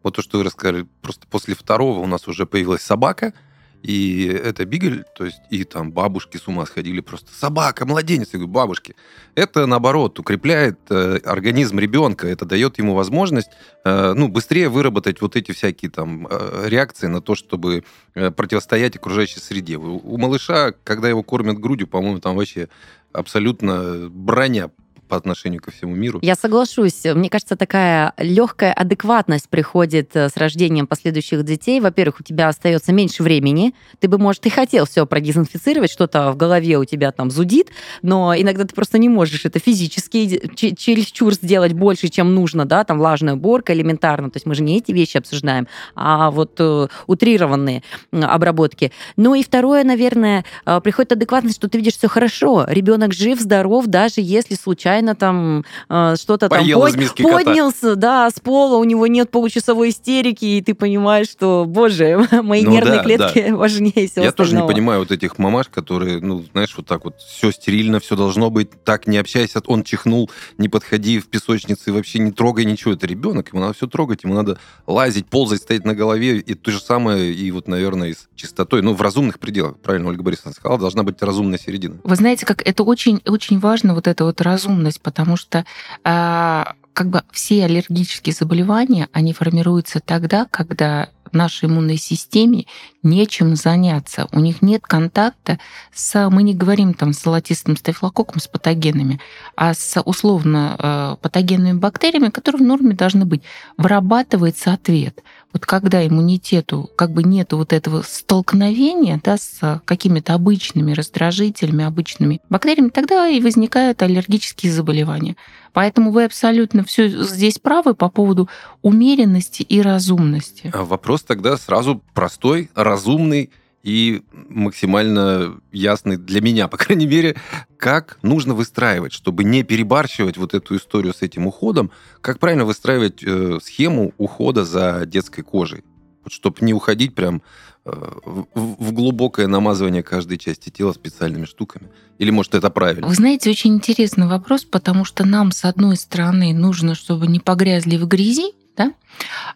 Вот 0.03 0.15
то, 0.15 0.21
что 0.21 0.37
вы 0.37 0.43
рассказали, 0.43 0.85
просто 1.01 1.27
после 1.27 1.55
второго 1.55 1.99
у 1.99 2.07
нас 2.07 2.27
уже 2.27 2.45
появилась 2.45 2.81
собака– 2.81 3.33
и 3.85 4.25
это 4.25 4.65
Бигель, 4.65 5.03
то 5.15 5.25
есть 5.25 5.39
и 5.51 5.63
там 5.63 5.91
бабушки 5.91 6.37
с 6.37 6.47
ума 6.47 6.65
сходили 6.65 7.01
просто. 7.01 7.31
Собака, 7.31 7.85
младенец. 7.85 8.29
Я 8.33 8.39
говорю, 8.39 8.51
бабушки. 8.51 8.95
Это, 9.35 9.67
наоборот, 9.67 10.17
укрепляет 10.17 10.79
э, 10.89 11.17
организм 11.23 11.77
ребенка. 11.77 12.27
Это 12.27 12.45
дает 12.45 12.79
ему 12.79 12.95
возможность 12.95 13.51
э, 13.83 14.13
ну, 14.15 14.27
быстрее 14.27 14.69
выработать 14.69 15.21
вот 15.21 15.35
эти 15.35 15.51
всякие 15.51 15.91
там 15.91 16.27
э, 16.27 16.63
реакции 16.67 17.05
на 17.05 17.21
то, 17.21 17.35
чтобы 17.35 17.83
э, 18.15 18.31
противостоять 18.31 18.95
окружающей 18.95 19.39
среде. 19.39 19.77
У, 19.77 19.97
у 19.97 20.17
малыша, 20.17 20.73
когда 20.83 21.07
его 21.07 21.21
кормят 21.21 21.59
грудью, 21.59 21.87
по-моему, 21.87 22.19
там 22.19 22.35
вообще 22.37 22.69
абсолютно 23.13 24.09
броня 24.09 24.71
по 25.15 25.17
отношению 25.17 25.61
ко 25.61 25.71
всему 25.71 25.95
миру. 25.95 26.19
Я 26.21 26.35
соглашусь. 26.35 27.05
Мне 27.05 27.29
кажется, 27.29 27.55
такая 27.55 28.11
легкая 28.17 28.73
адекватность 28.73 29.47
приходит 29.47 30.13
э, 30.13 30.27
с 30.27 30.35
рождением 30.35 30.87
последующих 30.87 31.43
детей. 31.43 31.79
Во-первых, 31.79 32.19
у 32.19 32.23
тебя 32.23 32.49
остается 32.49 32.91
меньше 32.91 33.23
времени. 33.23 33.73
Ты 33.99 34.09
бы, 34.09 34.17
может, 34.17 34.45
и 34.45 34.49
хотел 34.49 34.85
все 34.85 35.05
продезинфицировать, 35.05 35.89
что-то 35.89 36.33
в 36.33 36.35
голове 36.35 36.77
у 36.77 36.83
тебя 36.83 37.13
там 37.13 37.31
зудит, 37.31 37.69
но 38.01 38.35
иногда 38.35 38.65
ты 38.65 38.75
просто 38.75 38.97
не 38.97 39.07
можешь 39.07 39.45
это 39.45 39.57
физически 39.57 40.51
чересчур 40.75 41.33
сделать 41.33 41.71
больше, 41.71 42.09
чем 42.09 42.35
нужно, 42.35 42.65
да, 42.65 42.83
там 42.83 42.97
влажная 42.97 43.35
уборка 43.35 43.73
элементарно. 43.73 44.29
То 44.29 44.35
есть 44.35 44.45
мы 44.45 44.53
же 44.53 44.63
не 44.63 44.79
эти 44.79 44.91
вещи 44.91 45.15
обсуждаем, 45.15 45.69
а 45.95 46.29
вот 46.29 46.55
э, 46.59 46.87
утрированные 47.07 47.83
обработки. 48.11 48.91
Ну 49.15 49.33
и 49.33 49.43
второе, 49.43 49.85
наверное, 49.85 50.43
э, 50.65 50.81
приходит 50.81 51.13
адекватность, 51.13 51.55
что 51.55 51.69
ты 51.69 51.77
видишь 51.77 51.95
все 51.95 52.09
хорошо. 52.09 52.65
Ребенок 52.67 53.13
жив, 53.13 53.39
здоров, 53.39 53.85
даже 53.85 54.15
если 54.17 54.55
случайно 54.55 55.04
случайно 55.05 55.15
там 55.15 55.63
э, 55.89 56.15
что-то 56.17 56.49
там 56.49 56.59
под, 56.59 57.17
поднялся, 57.17 57.89
кота. 57.89 57.95
да, 57.95 58.29
с 58.29 58.39
пола, 58.39 58.77
у 58.77 58.83
него 58.83 59.07
нет 59.07 59.29
получасовой 59.29 59.89
истерики, 59.89 60.45
и 60.45 60.61
ты 60.61 60.73
понимаешь, 60.73 61.29
что, 61.29 61.65
боже, 61.67 62.27
мои 62.43 62.63
ну, 62.63 62.71
нервные 62.71 62.97
да, 62.97 63.03
клетки 63.03 63.45
да. 63.49 63.55
важнее 63.55 64.07
всего 64.07 64.23
Я 64.23 64.29
остального. 64.29 64.33
тоже 64.33 64.55
не 64.55 64.67
понимаю 64.67 64.99
вот 64.99 65.11
этих 65.11 65.37
мамаш, 65.37 65.67
которые, 65.69 66.19
ну, 66.19 66.43
знаешь, 66.51 66.73
вот 66.75 66.87
так 66.87 67.05
вот, 67.05 67.19
все 67.19 67.51
стерильно, 67.51 67.99
все 67.99 68.15
должно 68.15 68.49
быть, 68.49 68.69
так 68.83 69.07
не 69.07 69.17
общайся, 69.17 69.61
он 69.67 69.83
чихнул, 69.83 70.29
не 70.57 70.69
подходи 70.69 71.19
в 71.19 71.27
песочнице, 71.27 71.91
вообще 71.91 72.19
не 72.19 72.31
трогай 72.31 72.65
ничего, 72.65 72.93
это 72.93 73.07
ребенок, 73.07 73.49
ему 73.53 73.61
надо 73.61 73.73
все 73.73 73.87
трогать, 73.87 74.23
ему 74.23 74.33
надо 74.33 74.57
лазить, 74.87 75.27
ползать, 75.27 75.61
стоять 75.61 75.85
на 75.85 75.93
голове, 75.93 76.37
и 76.39 76.53
то 76.53 76.71
же 76.71 76.79
самое, 76.79 77.33
и 77.33 77.51
вот, 77.51 77.67
наверное, 77.67 78.13
с 78.13 78.27
чистотой, 78.35 78.81
ну, 78.81 78.93
в 78.93 79.01
разумных 79.01 79.39
пределах, 79.39 79.77
правильно 79.77 80.09
Ольга 80.09 80.23
Борисовна 80.23 80.53
сказала, 80.53 80.79
должна 80.79 81.03
быть 81.03 81.21
разумная 81.21 81.59
середина. 81.59 81.97
Вы 82.03 82.15
знаете, 82.15 82.45
как 82.45 82.67
это 82.67 82.83
очень, 82.83 83.21
очень 83.25 83.59
важно, 83.59 83.93
вот 83.93 84.07
это 84.07 84.25
вот 84.25 84.41
разумность 84.41 84.84
иммунность, 84.85 85.01
потому 85.01 85.35
что 85.35 85.65
а, 86.03 86.73
как 86.93 87.09
бы 87.09 87.23
все 87.31 87.65
аллергические 87.65 88.33
заболевания, 88.33 89.09
они 89.11 89.33
формируются 89.33 89.99
тогда, 89.99 90.45
когда 90.49 91.09
нашей 91.31 91.65
иммунной 91.67 91.97
системе 91.97 92.65
нечем 93.03 93.55
заняться. 93.55 94.27
У 94.31 94.39
них 94.39 94.61
нет 94.61 94.83
контакта 94.83 95.59
с, 95.93 96.29
мы 96.29 96.43
не 96.43 96.53
говорим 96.55 96.93
там 96.93 97.13
с 97.13 97.21
золотистым 97.21 97.75
стафилококком, 97.75 98.39
с 98.39 98.47
патогенами, 98.47 99.19
а 99.55 99.73
с 99.73 100.01
условно 100.01 100.77
э, 100.79 101.15
патогенными 101.21 101.77
бактериями, 101.77 102.29
которые 102.29 102.63
в 102.63 102.65
норме 102.65 102.95
должны 102.95 103.25
быть. 103.25 103.43
Вырабатывается 103.77 104.71
ответ. 104.71 105.21
Вот 105.55 105.65
когда 105.65 106.05
иммунитету 106.05 106.89
как 106.97 107.11
бы 107.13 107.23
нет 107.23 107.53
вот 107.53 107.71
этого 107.71 108.01
столкновения 108.01 109.21
да, 109.23 109.37
с 109.37 109.81
какими-то 109.85 110.33
обычными 110.33 110.91
раздражителями, 110.91 111.85
обычными 111.85 112.41
бактериями, 112.49 112.89
тогда 112.89 113.29
и 113.29 113.39
возникают 113.39 114.01
аллергические 114.01 114.73
заболевания. 114.73 115.37
Поэтому 115.71 116.11
вы 116.11 116.25
абсолютно 116.25 116.83
все 116.83 117.07
здесь 117.07 117.57
правы 117.57 117.95
по 117.95 118.09
поводу 118.09 118.49
умеренности 118.81 119.61
и 119.61 119.81
разумности. 119.81 120.71
А 120.73 120.83
вопрос 120.83 121.23
тогда 121.23 121.55
сразу 121.55 122.01
простой, 122.13 122.69
разумный 122.75 123.49
и 123.85 124.23
максимально 124.49 125.61
ясный 125.71 126.17
для 126.17 126.41
меня, 126.41 126.67
по 126.67 126.75
крайней 126.75 127.05
мере, 127.05 127.35
как 127.77 128.17
нужно 128.23 128.55
выстраивать, 128.55 129.13
чтобы 129.13 129.43
не 129.43 129.61
перебарщивать 129.61 130.37
вот 130.37 130.55
эту 130.55 130.75
историю 130.75 131.13
с 131.13 131.21
этим 131.21 131.45
уходом, 131.45 131.91
как 132.19 132.39
правильно 132.39 132.65
выстраивать 132.65 133.23
э, 133.23 133.59
схему 133.61 134.11
ухода 134.17 134.65
за 134.65 135.05
детской 135.05 135.43
кожей, 135.43 135.83
вот, 136.23 136.33
чтобы 136.33 136.57
не 136.61 136.73
уходить 136.73 137.13
прям 137.13 137.43
э, 137.85 137.91
в, 138.25 138.47
в 138.55 138.91
глубокое 138.91 139.45
намазывание 139.45 140.01
каждой 140.01 140.39
части 140.39 140.71
тела 140.71 140.91
специальными 140.91 141.45
штуками. 141.45 141.87
Или, 142.17 142.31
может, 142.31 142.55
это 142.55 142.71
правильно? 142.71 143.07
Вы 143.07 143.13
знаете, 143.13 143.51
очень 143.51 143.75
интересный 143.75 144.25
вопрос, 144.25 144.63
потому 144.63 145.05
что 145.05 145.27
нам, 145.27 145.51
с 145.51 145.63
одной 145.63 145.97
стороны, 145.97 146.55
нужно, 146.55 146.95
чтобы 146.95 147.27
не 147.27 147.39
погрязли 147.39 147.97
в 147.97 148.07
грязи, 148.07 148.53
да? 148.75 148.93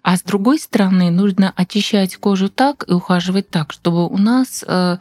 А 0.02 0.18
с 0.18 0.24
другой 0.24 0.60
стороны, 0.60 1.12
нужно 1.12 1.54
очищать 1.56 2.16
кожу 2.18 2.50
так 2.50 2.86
и 2.88 2.94
ухаживать 2.94 3.50
так, 3.50 3.74
чтобы 3.74 4.08
у 4.08 4.18
нас 4.18 4.64
э, 4.66 4.98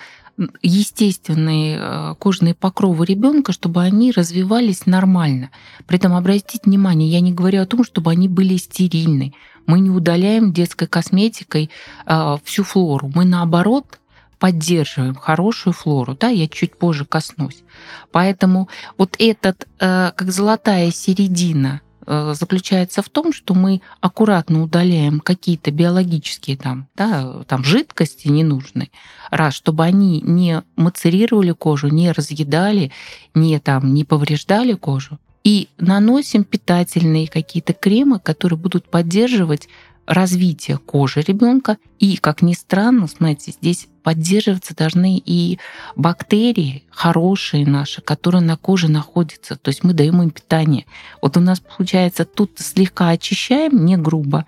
естественные 0.62 1.78
э, 1.80 2.14
кожные 2.18 2.54
покровы 2.54 3.06
ребенка, 3.06 3.52
чтобы 3.52 3.82
они 3.82 4.12
развивались 4.12 4.86
нормально. 4.86 5.50
При 5.86 5.98
этом 5.98 6.14
обратите 6.14 6.60
внимание, 6.64 7.08
я 7.08 7.20
не 7.20 7.32
говорю 7.32 7.62
о 7.62 7.66
том, 7.66 7.84
чтобы 7.84 8.10
они 8.10 8.28
были 8.28 8.56
стерильны. 8.56 9.34
Мы 9.66 9.80
не 9.80 9.90
удаляем 9.90 10.52
детской 10.52 10.88
косметикой 10.88 11.70
э, 12.06 12.36
всю 12.42 12.64
флору. 12.64 13.10
Мы 13.14 13.24
наоборот 13.24 13.98
поддерживаем 14.38 15.16
хорошую 15.16 15.74
флору, 15.74 16.16
да, 16.18 16.28
я 16.28 16.46
чуть 16.46 16.78
позже 16.78 17.04
коснусь. 17.04 17.64
Поэтому 18.12 18.68
вот 18.96 19.16
этот, 19.18 19.66
как 19.78 20.30
золотая 20.30 20.92
середина 20.92 21.80
заключается 22.08 23.02
в 23.02 23.08
том, 23.10 23.32
что 23.32 23.54
мы 23.54 23.82
аккуратно 24.00 24.62
удаляем 24.62 25.20
какие-то 25.20 25.70
биологические 25.70 26.56
там, 26.56 26.88
да, 26.96 27.42
там 27.46 27.64
жидкости 27.64 28.28
ненужные, 28.28 28.90
раз, 29.30 29.54
чтобы 29.54 29.84
они 29.84 30.22
не 30.22 30.62
мацерировали 30.76 31.52
кожу, 31.52 31.88
не 31.88 32.10
разъедали, 32.10 32.92
не, 33.34 33.58
там, 33.58 33.92
не 33.92 34.04
повреждали 34.04 34.72
кожу. 34.72 35.18
И 35.44 35.68
наносим 35.78 36.44
питательные 36.44 37.28
какие-то 37.28 37.74
кремы, 37.74 38.18
которые 38.18 38.58
будут 38.58 38.88
поддерживать 38.90 39.68
развития 40.08 40.78
кожи 40.78 41.20
ребенка. 41.20 41.76
И, 41.98 42.16
как 42.16 42.42
ни 42.42 42.54
странно, 42.54 43.06
смотрите, 43.06 43.52
здесь 43.52 43.88
поддерживаться 44.02 44.74
должны 44.74 45.22
и 45.24 45.58
бактерии 45.94 46.84
хорошие 46.90 47.66
наши, 47.66 48.00
которые 48.00 48.40
на 48.40 48.56
коже 48.56 48.90
находятся. 48.90 49.56
То 49.56 49.68
есть 49.68 49.84
мы 49.84 49.92
даем 49.92 50.22
им 50.22 50.30
питание. 50.30 50.86
Вот 51.20 51.36
у 51.36 51.40
нас 51.40 51.60
получается 51.60 52.24
тут 52.24 52.52
слегка 52.56 53.10
очищаем, 53.10 53.84
не 53.84 53.98
грубо, 53.98 54.46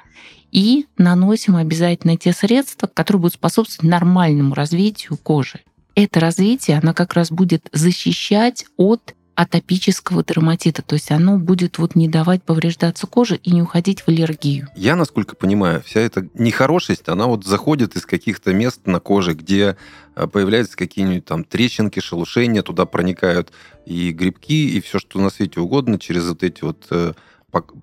и 0.51 0.87
наносим 0.97 1.57
обязательно 1.57 2.17
те 2.17 2.33
средства, 2.33 2.87
которые 2.87 3.21
будут 3.21 3.35
способствовать 3.35 3.89
нормальному 3.89 4.55
развитию 4.55 5.19
кожи. 5.19 5.61
Это 5.95 6.21
развитие, 6.21 6.79
оно 6.79 6.95
как 6.95 7.13
раз 7.13 7.31
будет 7.31 7.69
защищать 7.73 8.65
от 8.79 9.15
атопического 9.41 10.23
дерматита, 10.23 10.83
то 10.83 10.97
есть 10.97 11.11
оно 11.11 11.39
будет 11.39 11.79
вот 11.79 11.95
не 11.95 12.09
давать 12.09 12.43
повреждаться 12.43 13.07
коже 13.07 13.37
и 13.37 13.53
не 13.53 13.63
уходить 13.63 14.03
в 14.03 14.09
аллергию. 14.09 14.69
Я, 14.77 14.97
насколько 14.97 15.35
понимаю, 15.35 15.83
вся 15.83 16.01
эта 16.01 16.29
нехорошесть, 16.35 17.09
она 17.09 17.27
вот 17.27 17.47
заходит 17.47 17.97
из 17.97 18.05
каких-то 18.05 18.53
мест 18.53 18.83
на 18.85 19.01
коже, 19.01 19.33
где 19.33 19.79
э, 20.15 20.27
появляются 20.27 20.77
какие-нибудь 20.77 21.25
там 21.25 21.45
трещинки, 21.45 22.01
шелушения, 22.01 22.63
туда 22.63 22.85
проникают 22.85 23.51
и 23.87 24.13
грибки, 24.13 24.77
и 24.77 24.81
все, 24.83 24.99
что 24.99 25.19
на 25.19 25.31
свете 25.31 25.61
угодно, 25.61 25.99
через 25.99 26.29
вот 26.29 26.43
эти 26.43 26.63
вот 26.63 26.87
э, 26.91 27.15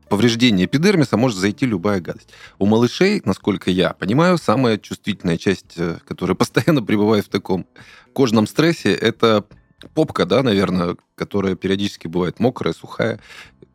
повреждения 0.10 0.66
эпидермиса 0.66 1.18
может 1.18 1.40
зайти 1.40 1.66
любая 1.66 2.02
гадость. 2.02 2.30
У 2.60 2.68
малышей, 2.68 3.20
насколько 3.26 3.72
я 3.72 3.94
понимаю, 3.94 4.38
самая 4.38 4.78
чувствительная 4.78 5.40
часть, 5.40 5.74
э, 5.78 5.98
которая 6.08 6.36
постоянно 6.38 6.84
пребывает 6.84 7.26
в 7.26 7.30
таком 7.30 7.66
кожном 8.14 8.46
стрессе, 8.46 8.94
это 8.94 9.44
попка, 9.94 10.26
да, 10.26 10.44
наверное, 10.44 10.98
которая 11.16 11.56
периодически 11.56 12.08
бывает 12.08 12.40
мокрая, 12.40 12.74
сухая. 12.74 13.20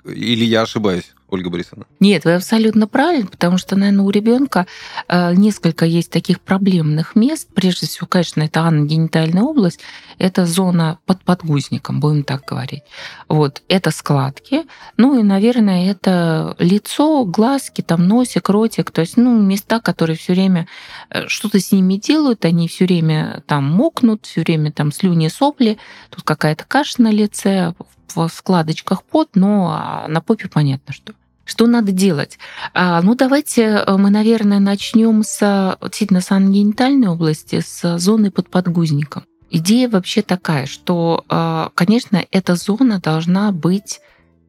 Или 0.05 0.45
я 0.45 0.63
ошибаюсь? 0.63 1.13
Ольга 1.33 1.49
Борисовна? 1.49 1.87
Нет, 1.99 2.27
вы 2.27 2.35
абсолютно 2.35 2.87
правильно, 2.87 3.27
потому 3.27 3.57
что, 3.57 3.75
наверное, 3.75 4.05
у 4.05 4.11
ребенка 4.11 4.67
э, 5.09 5.35
несколько 5.35 5.87
есть 5.87 6.11
таких 6.11 6.43
проблемных 6.43 7.17
мест. 7.17 7.49
Прежде 7.55 7.87
всего, 7.87 8.07
конечно, 8.07 8.43
это 8.43 8.61
аногенитальная 8.61 9.43
область, 9.43 9.81
это 10.19 10.45
зона 10.45 10.99
под 11.07 11.25
подгузником, 11.25 12.01
будем 12.01 12.25
так 12.25 12.45
говорить. 12.45 12.83
Вот, 13.29 13.63
это 13.69 13.91
складки, 13.93 14.65
ну 14.99 15.19
и, 15.19 15.23
наверное, 15.23 15.91
это 15.91 16.55
лицо, 16.59 17.25
глазки, 17.25 17.81
там 17.81 18.07
носик, 18.07 18.51
ротик, 18.51 18.91
то 18.91 19.01
есть, 19.01 19.17
ну, 19.17 19.41
места, 19.41 19.81
которые 19.81 20.19
все 20.19 20.35
время 20.35 20.69
э, 21.09 21.29
что-то 21.29 21.61
с 21.61 21.73
ними 21.73 21.95
делают, 21.95 22.45
они 22.45 22.69
все 22.69 22.85
время 22.85 23.43
там 23.47 23.65
мокнут, 23.65 24.27
все 24.27 24.43
время 24.43 24.71
там 24.71 24.93
слюни, 24.93 25.29
сопли, 25.29 25.79
тут 26.11 26.25
какая-то 26.25 26.67
каша 26.69 27.01
на 27.01 27.11
лице, 27.11 27.73
складочках 28.29 29.03
пот, 29.05 29.31
но 29.35 30.05
на 30.09 30.21
попе 30.21 30.49
понятно, 30.49 30.93
что. 30.93 31.15
Что 31.45 31.67
надо 31.67 31.91
делать? 31.91 32.39
А, 32.73 33.03
ну, 33.03 33.17
давайте 33.17 33.63
э, 33.63 33.97
мы, 33.97 34.11
наверное, 34.11 34.61
начнем 34.61 35.25
с 35.25 35.77
действительно 35.83 36.21
с 36.21 36.31
ангенитальной 36.31 37.09
области, 37.09 37.61
с 37.61 37.99
зоны 37.99 38.31
под 38.31 38.49
подгузником. 38.49 39.25
Идея 39.51 39.89
вообще 39.89 40.23
такая, 40.23 40.67
что, 40.67 41.25
э, 41.29 41.69
конечно, 41.75 42.25
эта 42.31 42.55
зона 42.55 43.01
должна 43.01 43.51
быть 43.51 44.01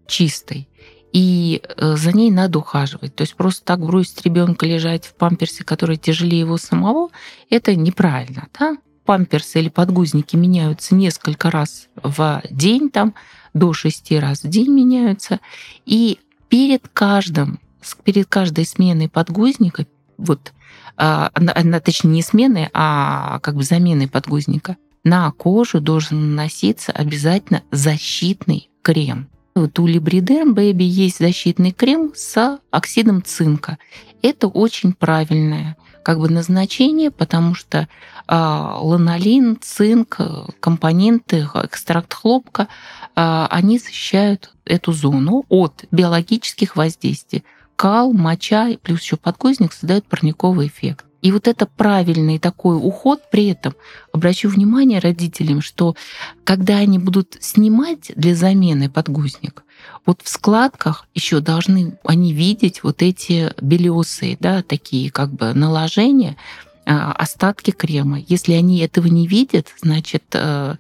чистой 0.06 0.70
и 1.14 1.62
э, 1.64 1.96
за 1.96 2.12
ней 2.12 2.32
надо 2.32 2.60
ухаживать. 2.60 3.16
То 3.16 3.22
есть 3.22 3.36
просто 3.36 3.64
так 3.64 3.80
бросить 3.80 4.26
ребенка 4.26 4.66
лежать 4.66 5.06
в 5.06 5.14
памперсе, 5.14 5.64
который 5.64 5.98
тяжелее 5.98 6.42
его 6.42 6.58
самого, 6.58 7.10
это 7.50 7.76
неправильно. 7.76 8.48
Да? 8.60 8.78
Памперсы 9.06 9.60
или 9.60 9.70
подгузники 9.70 10.36
меняются 10.36 10.96
несколько 10.96 11.52
раз 11.52 11.88
в 12.02 12.42
день, 12.50 12.90
там 12.90 13.14
до 13.54 13.74
шести 13.74 14.20
раз 14.20 14.44
в 14.44 14.50
день 14.50 14.72
меняются. 14.72 15.40
И 15.86 16.20
перед 16.50 16.88
каждым, 16.88 17.60
перед 18.04 18.28
каждой 18.28 18.66
сменой 18.66 19.10
подгузника, 19.10 19.86
вот, 20.18 20.54
а, 20.98 21.32
точнее 21.84 22.12
не 22.12 22.22
смены, 22.22 22.70
а 22.74 23.40
как 23.40 23.56
бы 23.56 23.64
замены 23.64 24.08
подгузника, 24.08 24.78
на 25.04 25.32
кожу 25.32 25.82
должен 25.82 26.30
наноситься 26.30 26.92
обязательно 26.92 27.64
защитный 27.72 28.70
крем. 28.82 29.28
Вот 29.56 29.78
у 29.80 29.88
Libriderm 29.88 30.54
Baby 30.56 30.84
есть 30.84 31.20
защитный 31.20 31.72
крем 31.72 32.14
с 32.16 32.60
оксидом 32.72 33.24
цинка. 33.24 33.78
Это 34.22 34.48
очень 34.48 34.94
правильное 34.94 35.78
как 36.04 36.20
бы 36.20 36.30
назначение, 36.30 37.12
потому 37.12 37.56
что 37.56 37.80
э, 37.80 37.86
ланолин, 38.28 39.58
цинк, 39.62 40.20
компоненты, 40.60 41.48
экстракт 41.54 42.14
хлопка, 42.14 42.68
они 43.16 43.80
защищают 43.80 44.54
эту 44.66 44.92
зону 44.92 45.46
от 45.50 45.86
биологических 45.92 46.76
воздействий. 46.76 47.44
Кал, 47.76 48.14
моча 48.14 48.70
плюс 48.82 49.02
еще 49.02 49.18
подгузник 49.18 49.74
создают 49.74 50.06
парниковый 50.06 50.68
эффект. 50.68 51.06
И 51.24 51.32
вот 51.32 51.48
это 51.48 51.66
правильный 51.66 52.38
такой 52.38 52.76
уход 52.76 53.22
при 53.32 53.48
этом. 53.48 53.76
Обращу 54.12 54.50
внимание 54.50 55.00
родителям, 55.00 55.62
что 55.62 55.96
когда 56.44 56.78
они 56.78 57.00
будут 57.00 57.38
снимать 57.40 58.12
для 58.18 58.36
замены 58.36 58.90
подгузник, 58.90 59.64
вот 60.06 60.20
в 60.22 60.28
складках 60.28 61.08
еще 61.14 61.40
должны 61.40 61.98
они 62.04 62.34
видеть 62.34 62.84
вот 62.84 63.02
эти 63.02 63.54
белесые, 63.62 64.38
да, 64.38 64.64
такие 64.64 65.12
как 65.12 65.32
бы 65.32 65.54
наложения, 65.54 66.36
а, 66.86 67.14
остатки 67.14 67.72
крема. 67.72 68.20
Если 68.28 68.52
они 68.52 68.80
этого 68.80 69.08
не 69.08 69.26
видят, 69.26 69.68
значит, 69.82 70.24
э, 70.34 70.76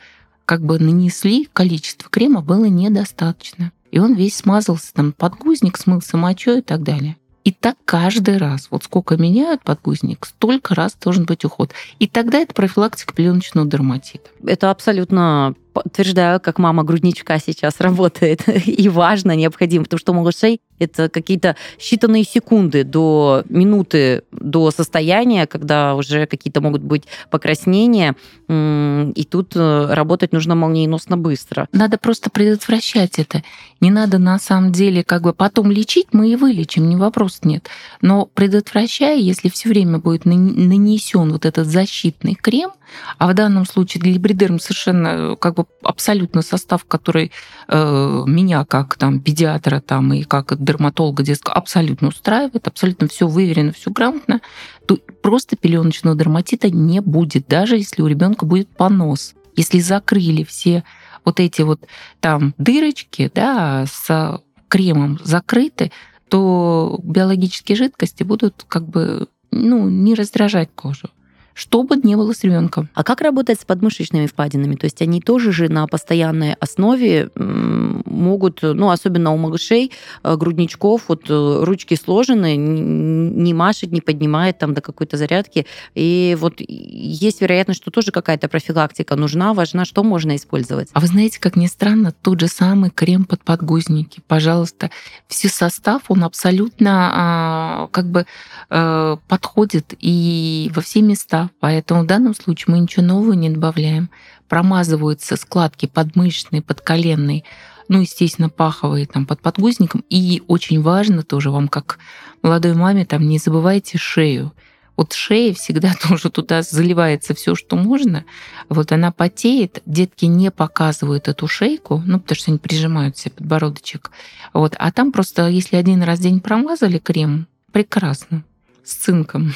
как 0.45 0.61
бы 0.61 0.79
нанесли 0.79 1.47
количество 1.53 2.09
крема 2.09 2.41
было 2.41 2.65
недостаточно. 2.65 3.71
И 3.91 3.99
он 3.99 4.13
весь 4.15 4.37
смазался, 4.37 4.93
там 4.93 5.11
подгузник 5.11 5.77
смылся 5.77 6.17
мочой 6.17 6.59
и 6.59 6.61
так 6.61 6.83
далее. 6.83 7.17
И 7.43 7.51
так 7.51 7.75
каждый 7.83 8.37
раз. 8.37 8.67
Вот 8.71 8.85
сколько 8.85 9.17
меняют 9.17 9.63
подгузник, 9.63 10.25
столько 10.25 10.75
раз 10.75 10.95
должен 10.95 11.25
быть 11.25 11.43
уход. 11.43 11.73
И 11.99 12.07
тогда 12.07 12.39
это 12.39 12.53
профилактика 12.53 13.13
пленочного 13.13 13.67
дерматита. 13.67 14.29
Это 14.45 14.71
абсолютно 14.71 15.53
подтверждаю, 15.73 16.39
как 16.39 16.57
мама 16.57 16.83
грудничка 16.83 17.39
сейчас 17.39 17.75
работает. 17.79 18.43
И 18.65 18.87
важно, 18.87 19.35
необходимо, 19.35 19.83
потому 19.83 19.99
что 19.99 20.13
у 20.13 20.15
малышей 20.15 20.61
это 20.83 21.09
какие-то 21.09 21.55
считанные 21.79 22.23
секунды 22.23 22.83
до 22.83 23.43
минуты 23.49 24.23
до 24.31 24.71
состояния, 24.71 25.47
когда 25.47 25.95
уже 25.95 26.25
какие-то 26.25 26.61
могут 26.61 26.81
быть 26.81 27.03
покраснения. 27.29 28.15
И 28.49 29.27
тут 29.29 29.55
э, 29.55 29.93
работать 29.93 30.33
нужно 30.33 30.55
молниеносно 30.55 31.17
быстро. 31.17 31.67
Надо 31.71 31.97
просто 31.97 32.29
предотвращать 32.29 33.17
это. 33.17 33.41
Не 33.81 33.91
надо 33.91 34.17
на 34.17 34.37
самом 34.39 34.71
деле 34.71 35.03
как 35.03 35.23
бы 35.23 35.33
потом 35.33 35.71
лечить, 35.71 36.07
мы 36.11 36.31
и 36.31 36.35
вылечим, 36.35 36.87
ни 36.89 36.95
вопрос 36.95 37.39
нет. 37.43 37.67
Но 38.01 38.25
предотвращая, 38.25 39.17
если 39.17 39.49
все 39.49 39.69
время 39.69 39.99
будет 39.99 40.25
нанесен 40.25 41.31
вот 41.31 41.45
этот 41.45 41.67
защитный 41.67 42.35
крем, 42.35 42.71
а 43.17 43.27
в 43.27 43.33
данном 43.33 43.65
случае 43.65 44.01
для 44.01 44.13
либридерм 44.13 44.59
совершенно 44.59 45.07
э, 45.07 45.35
как 45.37 45.55
бы 45.55 45.65
абсолютно 45.83 46.41
состав, 46.41 46.85
который 46.85 47.31
э, 47.67 48.23
меня 48.27 48.65
как 48.65 48.95
там 48.95 49.19
педиатра 49.19 49.79
там 49.79 50.13
и 50.13 50.23
как 50.23 50.57
дерматолога 50.73 51.23
детского 51.23 51.55
абсолютно 51.55 52.07
устраивает, 52.09 52.67
абсолютно 52.67 53.07
все 53.07 53.27
выверено, 53.27 53.71
все 53.71 53.91
грамотно, 53.91 54.41
то 54.87 54.97
просто 55.21 55.55
пеленочного 55.55 56.17
дерматита 56.17 56.69
не 56.69 56.99
будет, 56.99 57.47
даже 57.47 57.77
если 57.77 58.01
у 58.01 58.07
ребенка 58.07 58.45
будет 58.45 58.67
понос. 58.69 59.35
Если 59.55 59.79
закрыли 59.79 60.43
все 60.43 60.83
вот 61.25 61.39
эти 61.39 61.61
вот 61.61 61.81
там 62.19 62.53
дырочки, 62.57 63.31
да, 63.33 63.85
с 63.85 64.41
кремом 64.67 65.19
закрыты, 65.23 65.91
то 66.27 66.99
биологические 67.03 67.75
жидкости 67.75 68.23
будут 68.23 68.65
как 68.67 68.87
бы 68.87 69.27
ну, 69.51 69.87
не 69.87 70.15
раздражать 70.15 70.69
кожу 70.73 71.09
чтобы 71.53 71.97
не 71.97 72.15
было 72.15 72.33
с 72.33 72.43
ребенком. 72.43 72.89
А 72.93 73.03
как 73.03 73.21
работать 73.21 73.59
с 73.59 73.65
подмышечными 73.65 74.27
впадинами? 74.27 74.75
То 74.75 74.85
есть 74.85 75.01
они 75.01 75.21
тоже 75.21 75.51
же 75.51 75.69
на 75.69 75.87
постоянной 75.87 76.53
основе 76.53 77.29
могут, 77.35 78.61
ну, 78.61 78.89
особенно 78.89 79.33
у 79.33 79.37
малышей, 79.37 79.91
э, 80.23 80.35
грудничков, 80.35 81.03
вот 81.07 81.29
э, 81.29 81.63
ручки 81.63 81.95
сложены, 81.95 82.55
не 82.55 83.53
машет, 83.53 83.91
не 83.91 84.01
поднимает 84.01 84.57
там 84.59 84.73
до 84.73 84.81
какой-то 84.81 85.17
зарядки. 85.17 85.65
И 85.95 86.37
вот 86.39 86.55
есть 86.59 87.41
вероятность, 87.41 87.81
что 87.81 87.91
тоже 87.91 88.11
какая-то 88.11 88.47
профилактика 88.47 89.15
нужна, 89.15 89.53
важна, 89.53 89.85
что 89.85 90.03
можно 90.03 90.35
использовать. 90.35 90.89
А 90.93 90.99
вы 90.99 91.07
знаете, 91.07 91.39
как 91.39 91.55
ни 91.55 91.67
странно, 91.67 92.13
тот 92.21 92.39
же 92.39 92.47
самый 92.47 92.89
крем 92.89 93.25
под 93.25 93.43
подгузники, 93.43 94.21
пожалуйста, 94.27 94.89
все 95.27 95.49
состав, 95.49 96.03
он 96.07 96.23
абсолютно 96.23 97.11
а, 97.13 97.87
как 97.91 98.07
бы 98.09 98.25
э, 98.69 99.17
подходит 99.27 99.93
и 99.99 100.71
во 100.73 100.81
все 100.81 101.01
места 101.01 101.42
поэтому 101.59 102.03
в 102.03 102.07
данном 102.07 102.35
случае 102.35 102.73
мы 102.73 102.79
ничего 102.79 103.05
нового 103.05 103.33
не 103.33 103.49
добавляем. 103.49 104.09
Промазываются 104.47 105.35
складки 105.35 105.85
подмышечные, 105.85 106.61
подколенные, 106.61 107.43
ну, 107.87 108.01
естественно, 108.01 108.49
паховые 108.49 109.05
там 109.05 109.25
под 109.25 109.41
подгузником. 109.41 110.03
И 110.09 110.41
очень 110.47 110.81
важно 110.81 111.23
тоже 111.23 111.51
вам, 111.51 111.67
как 111.67 111.99
молодой 112.41 112.73
маме, 112.73 113.05
там 113.05 113.27
не 113.27 113.37
забывайте 113.37 113.97
шею. 113.97 114.53
Вот 114.95 115.13
шея 115.13 115.53
всегда 115.53 115.93
тоже 116.07 116.29
туда 116.29 116.61
заливается 116.61 117.33
все, 117.33 117.55
что 117.55 117.75
можно. 117.75 118.25
Вот 118.69 118.91
она 118.91 119.11
потеет, 119.11 119.81
детки 119.85 120.25
не 120.25 120.51
показывают 120.51 121.27
эту 121.27 121.47
шейку, 121.47 122.01
ну, 122.05 122.19
потому 122.19 122.35
что 122.35 122.51
они 122.51 122.59
прижимают 122.59 123.17
себе 123.17 123.31
подбородочек. 123.31 124.11
Вот. 124.53 124.75
А 124.77 124.91
там 124.91 125.11
просто, 125.11 125.47
если 125.47 125.75
один 125.75 126.03
раз 126.03 126.19
в 126.19 126.21
день 126.23 126.39
промазали 126.39 126.99
крем, 126.99 127.47
прекрасно, 127.71 128.43
с 128.83 128.93
цинком 128.93 129.53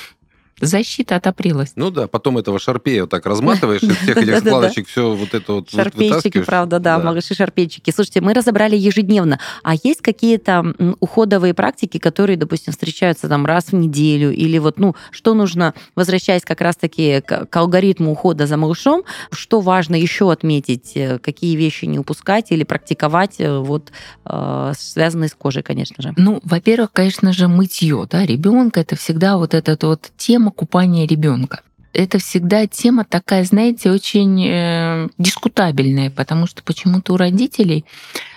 защита 0.60 1.15
отопрелась. 1.15 1.74
Ну 1.76 1.91
да, 1.91 2.08
потом 2.08 2.38
этого 2.38 2.60
шарпея 2.60 3.02
вот 3.02 3.10
так 3.10 3.26
разматываешь, 3.26 3.84
из 3.84 3.96
всех 3.98 4.17
этих 4.17 4.39
складочек 4.39 4.88
все 4.88 5.13
вот 5.13 5.34
это 5.34 5.54
вот 5.54 5.70
Шарпейчики, 5.70 6.41
правда, 6.41 6.80
да, 6.80 7.00
малыши 7.00 7.36
шарпейчики. 7.36 7.91
Слушайте, 7.91 8.22
мы 8.22 8.34
разобрали 8.34 8.76
ежедневно. 8.76 9.39
А 9.63 9.74
есть 9.76 10.02
какие-то 10.02 10.74
уходовые 11.00 11.54
практики, 11.54 11.98
которые, 11.98 12.38
допустим, 12.38 12.74
встречаются 12.74 13.28
там 13.28 13.46
раз 13.46 13.65
в 13.65 13.74
неделю? 13.74 14.32
Или 14.32 14.58
вот, 14.58 14.80
ну, 14.80 14.96
что 15.12 15.34
нужно, 15.34 15.74
возвращаясь 15.96 16.43
как 16.43 16.62
раз-таки 16.62 17.22
к 17.22 17.56
алгоритму 17.56 18.12
ухода 18.12 18.48
за 18.48 18.58
малышом, 18.58 19.04
что 19.32 19.62
важно 19.62 19.96
еще 19.96 20.32
отметить, 20.32 20.91
э, 20.96 21.20
какие 21.20 21.56
вещи 21.56 21.86
не 21.86 22.00
упускать 22.00 22.52
или 22.52 22.63
практиковать, 22.63 23.36
э, 23.39 23.58
вот, 23.58 23.91
э, 24.26 24.74
связанные 24.78 25.30
с 25.30 25.34
кожей, 25.34 25.63
конечно 25.63 26.02
же? 26.02 26.13
Ну, 26.17 26.39
во-первых, 26.43 26.91
конечно 26.91 27.34
же, 27.34 27.48
мытье, 27.48 28.08
да, 28.10 28.26
ребенка 28.26 28.82
это 28.82 28.96
всегда 28.96 29.38
вот 29.38 29.54
эта 29.54 29.78
вот 29.88 30.12
тема 30.17 30.47
тема 30.48 30.52
купания 30.52 31.08
ребенка. 31.08 31.62
Это 31.94 32.20
всегда 32.20 32.68
тема 32.68 33.06
такая, 33.06 33.44
знаете, 33.44 33.92
очень 33.92 34.46
э, 34.46 35.08
дискутабельная, 35.18 36.12
потому 36.12 36.46
что 36.48 36.62
почему-то 36.64 37.14
у 37.14 37.18
родителей, 37.18 37.86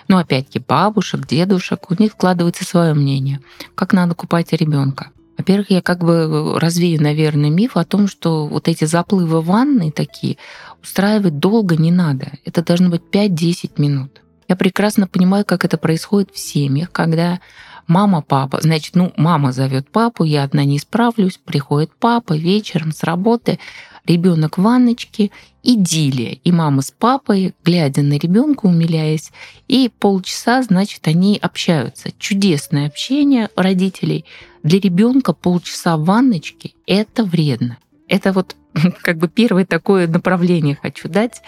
ну 0.07 0.17
опять-таки 0.17 0.59
бабушек, 0.59 1.27
дедушек, 1.27 1.91
у 1.91 1.95
них 2.01 2.13
складывается 2.13 2.65
свое 2.65 2.93
мнение, 2.93 3.39
как 3.75 3.93
надо 3.93 4.15
купать 4.15 4.51
ребенка. 4.53 5.11
Во-первых, 5.37 5.71
я 5.71 5.81
как 5.81 5.99
бы 6.03 6.59
развею, 6.59 7.01
наверное, 7.01 7.49
миф 7.49 7.77
о 7.77 7.83
том, 7.83 8.07
что 8.07 8.47
вот 8.47 8.67
эти 8.67 8.85
заплывы 8.85 9.41
ванны 9.41 9.91
такие 9.91 10.37
устраивать 10.81 11.39
долго 11.39 11.75
не 11.75 11.91
надо. 11.91 12.31
Это 12.45 12.63
должно 12.63 12.89
быть 12.89 13.01
5-10 13.11 13.71
минут. 13.77 14.21
Я 14.47 14.55
прекрасно 14.55 15.07
понимаю, 15.07 15.45
как 15.45 15.65
это 15.65 15.77
происходит 15.77 16.31
в 16.33 16.37
семьях, 16.37 16.91
когда 16.91 17.39
мама, 17.87 18.21
папа. 18.21 18.59
Значит, 18.61 18.95
ну, 18.95 19.13
мама 19.17 19.51
зовет 19.51 19.89
папу, 19.89 20.23
я 20.23 20.43
одна 20.43 20.63
не 20.63 20.79
справлюсь, 20.79 21.39
приходит 21.43 21.91
папа 21.99 22.37
вечером 22.37 22.91
с 22.91 23.03
работы, 23.03 23.59
ребенок 24.05 24.57
в 24.57 24.61
ванночке, 24.61 25.31
идиллия. 25.63 26.39
И 26.43 26.51
мама 26.51 26.81
с 26.81 26.91
папой, 26.91 27.53
глядя 27.63 28.01
на 28.01 28.17
ребенка, 28.17 28.65
умиляясь, 28.65 29.31
и 29.67 29.91
полчаса, 29.99 30.61
значит, 30.63 31.07
они 31.07 31.37
общаются. 31.41 32.09
Чудесное 32.17 32.87
общение 32.87 33.49
родителей. 33.55 34.25
Для 34.63 34.79
ребенка 34.79 35.33
полчаса 35.33 35.97
в 35.97 36.05
ванночке– 36.05 36.73
это 36.87 37.23
вредно. 37.23 37.77
Это 38.07 38.31
вот 38.33 38.55
как 39.01 39.17
бы 39.17 39.27
первое 39.27 39.65
такое 39.65 40.07
направление 40.07 40.77
хочу 40.81 41.09
дать, 41.09 41.41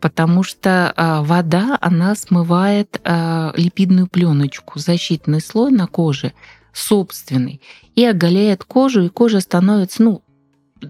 потому 0.00 0.42
что 0.42 0.92
а, 0.96 1.22
вода, 1.22 1.78
она 1.80 2.14
смывает 2.14 3.00
а, 3.04 3.52
липидную 3.56 4.06
пленочку, 4.06 4.78
защитный 4.78 5.40
слой 5.40 5.70
на 5.70 5.86
коже 5.86 6.32
собственный, 6.72 7.60
и 7.94 8.04
оголяет 8.04 8.64
кожу, 8.64 9.02
и 9.02 9.08
кожа 9.08 9.40
становится, 9.40 10.02
ну, 10.02 10.22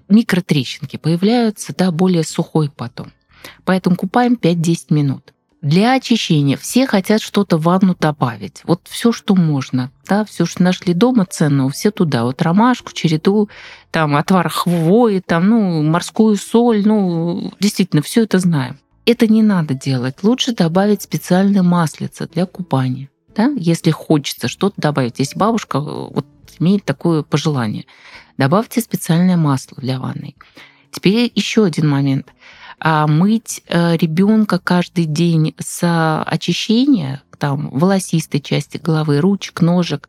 микротрещинки 0.07 0.97
появляются, 0.97 1.73
да, 1.75 1.91
более 1.91 2.23
сухой 2.23 2.69
потом. 2.69 3.11
Поэтому 3.65 3.95
купаем 3.95 4.33
5-10 4.33 4.93
минут. 4.93 5.33
Для 5.61 5.93
очищения 5.93 6.55
все 6.55 6.87
хотят 6.87 7.21
что-то 7.21 7.57
в 7.57 7.63
ванну 7.63 7.93
добавить. 7.99 8.61
Вот 8.63 8.81
все, 8.85 9.11
что 9.11 9.35
можно. 9.35 9.91
Да, 10.07 10.23
все, 10.23 10.45
что 10.45 10.63
нашли 10.63 10.93
дома 10.93 11.25
ценного, 11.25 11.69
все 11.69 11.91
туда. 11.91 12.23
Вот 12.23 12.41
ромашку, 12.41 12.93
череду, 12.93 13.49
там, 13.91 14.15
отвар 14.15 14.47
хвои, 14.47 15.19
там, 15.19 15.49
ну, 15.49 15.83
морскую 15.83 16.37
соль. 16.37 16.83
Ну, 16.85 17.51
действительно, 17.59 18.01
все 18.01 18.23
это 18.23 18.39
знаем. 18.39 18.79
Это 19.09 19.25
не 19.27 19.41
надо 19.41 19.73
делать. 19.73 20.21
Лучше 20.21 20.53
добавить 20.53 21.01
специальное 21.01 21.63
маслице 21.63 22.27
для 22.27 22.45
купания. 22.45 23.09
Да? 23.35 23.51
Если 23.57 23.89
хочется 23.89 24.47
что-то 24.47 24.79
добавить. 24.79 25.17
Если 25.17 25.35
бабушка 25.35 25.79
вот, 25.79 26.27
имеет 26.59 26.85
такое 26.85 27.23
пожелание, 27.23 27.85
добавьте 28.37 28.81
специальное 28.81 29.35
масло 29.35 29.77
для 29.81 29.99
ванной. 29.99 30.35
Теперь 30.91 31.31
еще 31.33 31.65
один 31.65 31.89
момент– 31.89 32.27
а 32.79 33.07
мыть 33.07 33.61
э, 33.67 33.97
ребенка 33.97 34.57
каждый 34.57 35.03
день 35.03 35.53
с 35.59 36.23
очищения, 36.23 37.23
там, 37.37 37.69
волосистой 37.71 38.39
части 38.39 38.77
головы, 38.77 39.19
ручек, 39.19 39.59
ножек, 39.59 40.07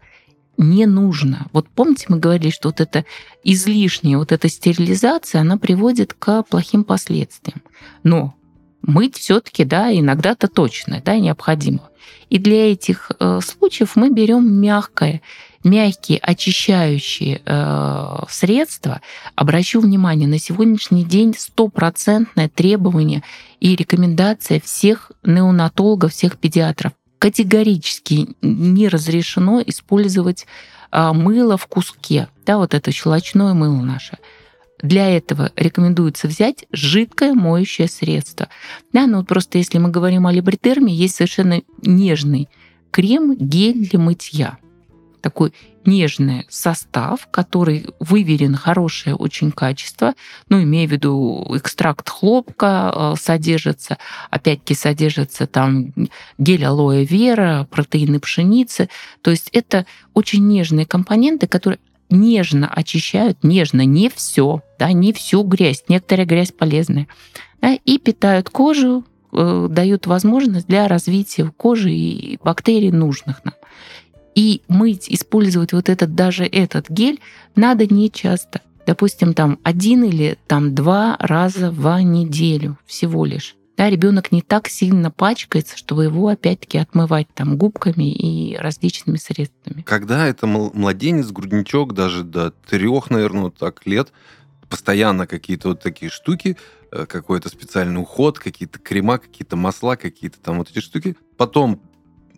не 0.56 0.86
нужно. 0.86 1.48
Вот 1.52 1.68
помните, 1.68 2.06
мы 2.08 2.18
говорили, 2.18 2.50
что 2.50 2.68
вот 2.68 2.80
эта 2.80 3.04
излишняя 3.42 4.18
вот 4.18 4.30
эта 4.30 4.48
стерилизация, 4.48 5.40
она 5.40 5.56
приводит 5.56 6.14
к 6.14 6.44
плохим 6.44 6.84
последствиям. 6.84 7.60
Но 8.04 8.34
мыть 8.82 9.16
все-таки, 9.16 9.64
да, 9.64 9.92
иногда-то 9.92 10.48
точно, 10.48 11.02
да, 11.04 11.18
необходимо. 11.18 11.90
И 12.28 12.38
для 12.38 12.72
этих 12.72 13.10
э, 13.18 13.40
случаев 13.42 13.96
мы 13.96 14.10
берем 14.10 14.52
мягкое 14.52 15.20
мягкие 15.64 16.18
очищающие 16.18 17.42
э, 17.44 18.22
средства, 18.28 19.00
обращу 19.34 19.80
внимание, 19.80 20.28
на 20.28 20.38
сегодняшний 20.38 21.04
день 21.04 21.34
стопроцентное 21.36 22.48
требование 22.48 23.22
и 23.60 23.76
рекомендация 23.76 24.60
всех 24.60 25.12
неонатологов, 25.22 26.12
всех 26.12 26.38
педиатров. 26.38 26.92
Категорически 27.18 28.34
не 28.40 28.88
разрешено 28.88 29.60
использовать 29.60 30.46
э, 30.90 31.12
мыло 31.12 31.58
в 31.58 31.66
куске, 31.66 32.28
да, 32.46 32.56
вот 32.56 32.72
это 32.72 32.90
щелочное 32.90 33.52
мыло 33.52 33.82
наше. 33.82 34.16
Для 34.82 35.14
этого 35.14 35.52
рекомендуется 35.56 36.26
взять 36.26 36.64
жидкое 36.72 37.34
моющее 37.34 37.88
средство. 37.88 38.48
Да, 38.92 39.06
ну 39.06 39.24
просто 39.24 39.58
если 39.58 39.78
мы 39.78 39.90
говорим 39.90 40.26
о 40.26 40.32
либритерме, 40.32 40.94
есть 40.94 41.16
совершенно 41.16 41.62
нежный 41.82 42.48
крем, 42.90 43.36
гель 43.36 43.88
для 43.88 43.98
мытья. 43.98 44.58
Такой 45.20 45.52
нежный 45.84 46.46
состав, 46.48 47.28
который 47.30 47.86
выверен 48.00 48.54
хорошее 48.54 49.16
очень 49.16 49.50
качество, 49.50 50.14
ну, 50.48 50.62
имея 50.62 50.88
в 50.88 50.92
виду 50.92 51.46
экстракт 51.56 52.08
хлопка 52.08 52.92
э, 52.94 53.14
содержится, 53.20 53.98
опять-таки 54.30 54.74
содержится 54.74 55.46
там 55.46 55.92
гель 56.38 56.64
алоэ 56.64 57.04
вера, 57.04 57.66
протеины 57.70 58.20
пшеницы, 58.20 58.88
то 59.22 59.30
есть 59.30 59.48
это 59.52 59.86
очень 60.14 60.46
нежные 60.46 60.86
компоненты, 60.86 61.46
которые 61.46 61.78
нежно 62.10 62.68
очищают, 62.68 63.42
нежно, 63.42 63.84
не 63.84 64.08
все, 64.08 64.62
да, 64.78 64.92
не 64.92 65.12
всю 65.12 65.42
грязь, 65.42 65.84
некоторая 65.88 66.26
грязь 66.26 66.52
полезная, 66.52 67.06
да, 67.60 67.74
и 67.74 67.98
питают 67.98 68.50
кожу, 68.50 69.04
э, 69.32 69.68
дают 69.70 70.06
возможность 70.06 70.66
для 70.66 70.88
развития 70.88 71.52
кожи 71.56 71.92
и 71.92 72.38
бактерий 72.42 72.90
нужных 72.90 73.44
нам. 73.44 73.54
И 74.34 74.62
мыть, 74.68 75.06
использовать 75.08 75.72
вот 75.72 75.88
этот, 75.88 76.14
даже 76.14 76.44
этот 76.44 76.88
гель 76.88 77.20
надо 77.56 77.86
не 77.86 78.10
часто. 78.10 78.60
Допустим, 78.86 79.34
там 79.34 79.58
один 79.62 80.04
или 80.04 80.38
там 80.46 80.74
два 80.74 81.16
раза 81.18 81.70
в 81.70 82.00
неделю 82.02 82.78
всего 82.86 83.24
лишь. 83.24 83.56
Да, 83.80 83.88
ребенок 83.88 84.30
не 84.30 84.42
так 84.42 84.68
сильно 84.68 85.10
пачкается, 85.10 85.74
чтобы 85.74 86.04
его 86.04 86.28
опять-таки 86.28 86.76
отмывать 86.76 87.28
там 87.32 87.56
губками 87.56 88.12
и 88.12 88.54
различными 88.58 89.16
средствами. 89.16 89.80
Когда 89.80 90.26
это 90.26 90.46
младенец, 90.46 91.30
грудничок, 91.30 91.94
даже 91.94 92.22
до 92.22 92.50
трех, 92.50 93.08
наверное, 93.08 93.48
так 93.48 93.86
лет, 93.86 94.12
постоянно 94.68 95.26
какие-то 95.26 95.68
вот 95.68 95.80
такие 95.80 96.10
штуки, 96.10 96.58
э, 96.92 97.06
какой-то 97.06 97.48
специальный 97.48 98.02
уход, 98.02 98.38
какие-то 98.38 98.78
крема, 98.78 99.16
какие-то 99.16 99.56
масла, 99.56 99.96
какие-то 99.96 100.38
там 100.40 100.58
вот 100.58 100.68
эти 100.68 100.80
штуки. 100.80 101.16
Потом 101.38 101.80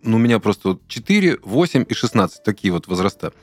ну, 0.01 0.15
у 0.15 0.19
меня 0.21 0.39
просто 0.39 0.69
вот 0.69 0.87
4, 0.87 1.39
8 1.43 1.85
и 1.89 1.93
16, 1.93 2.41
такие 2.41 2.71
вот 2.71 2.87
возраста. 2.87 3.33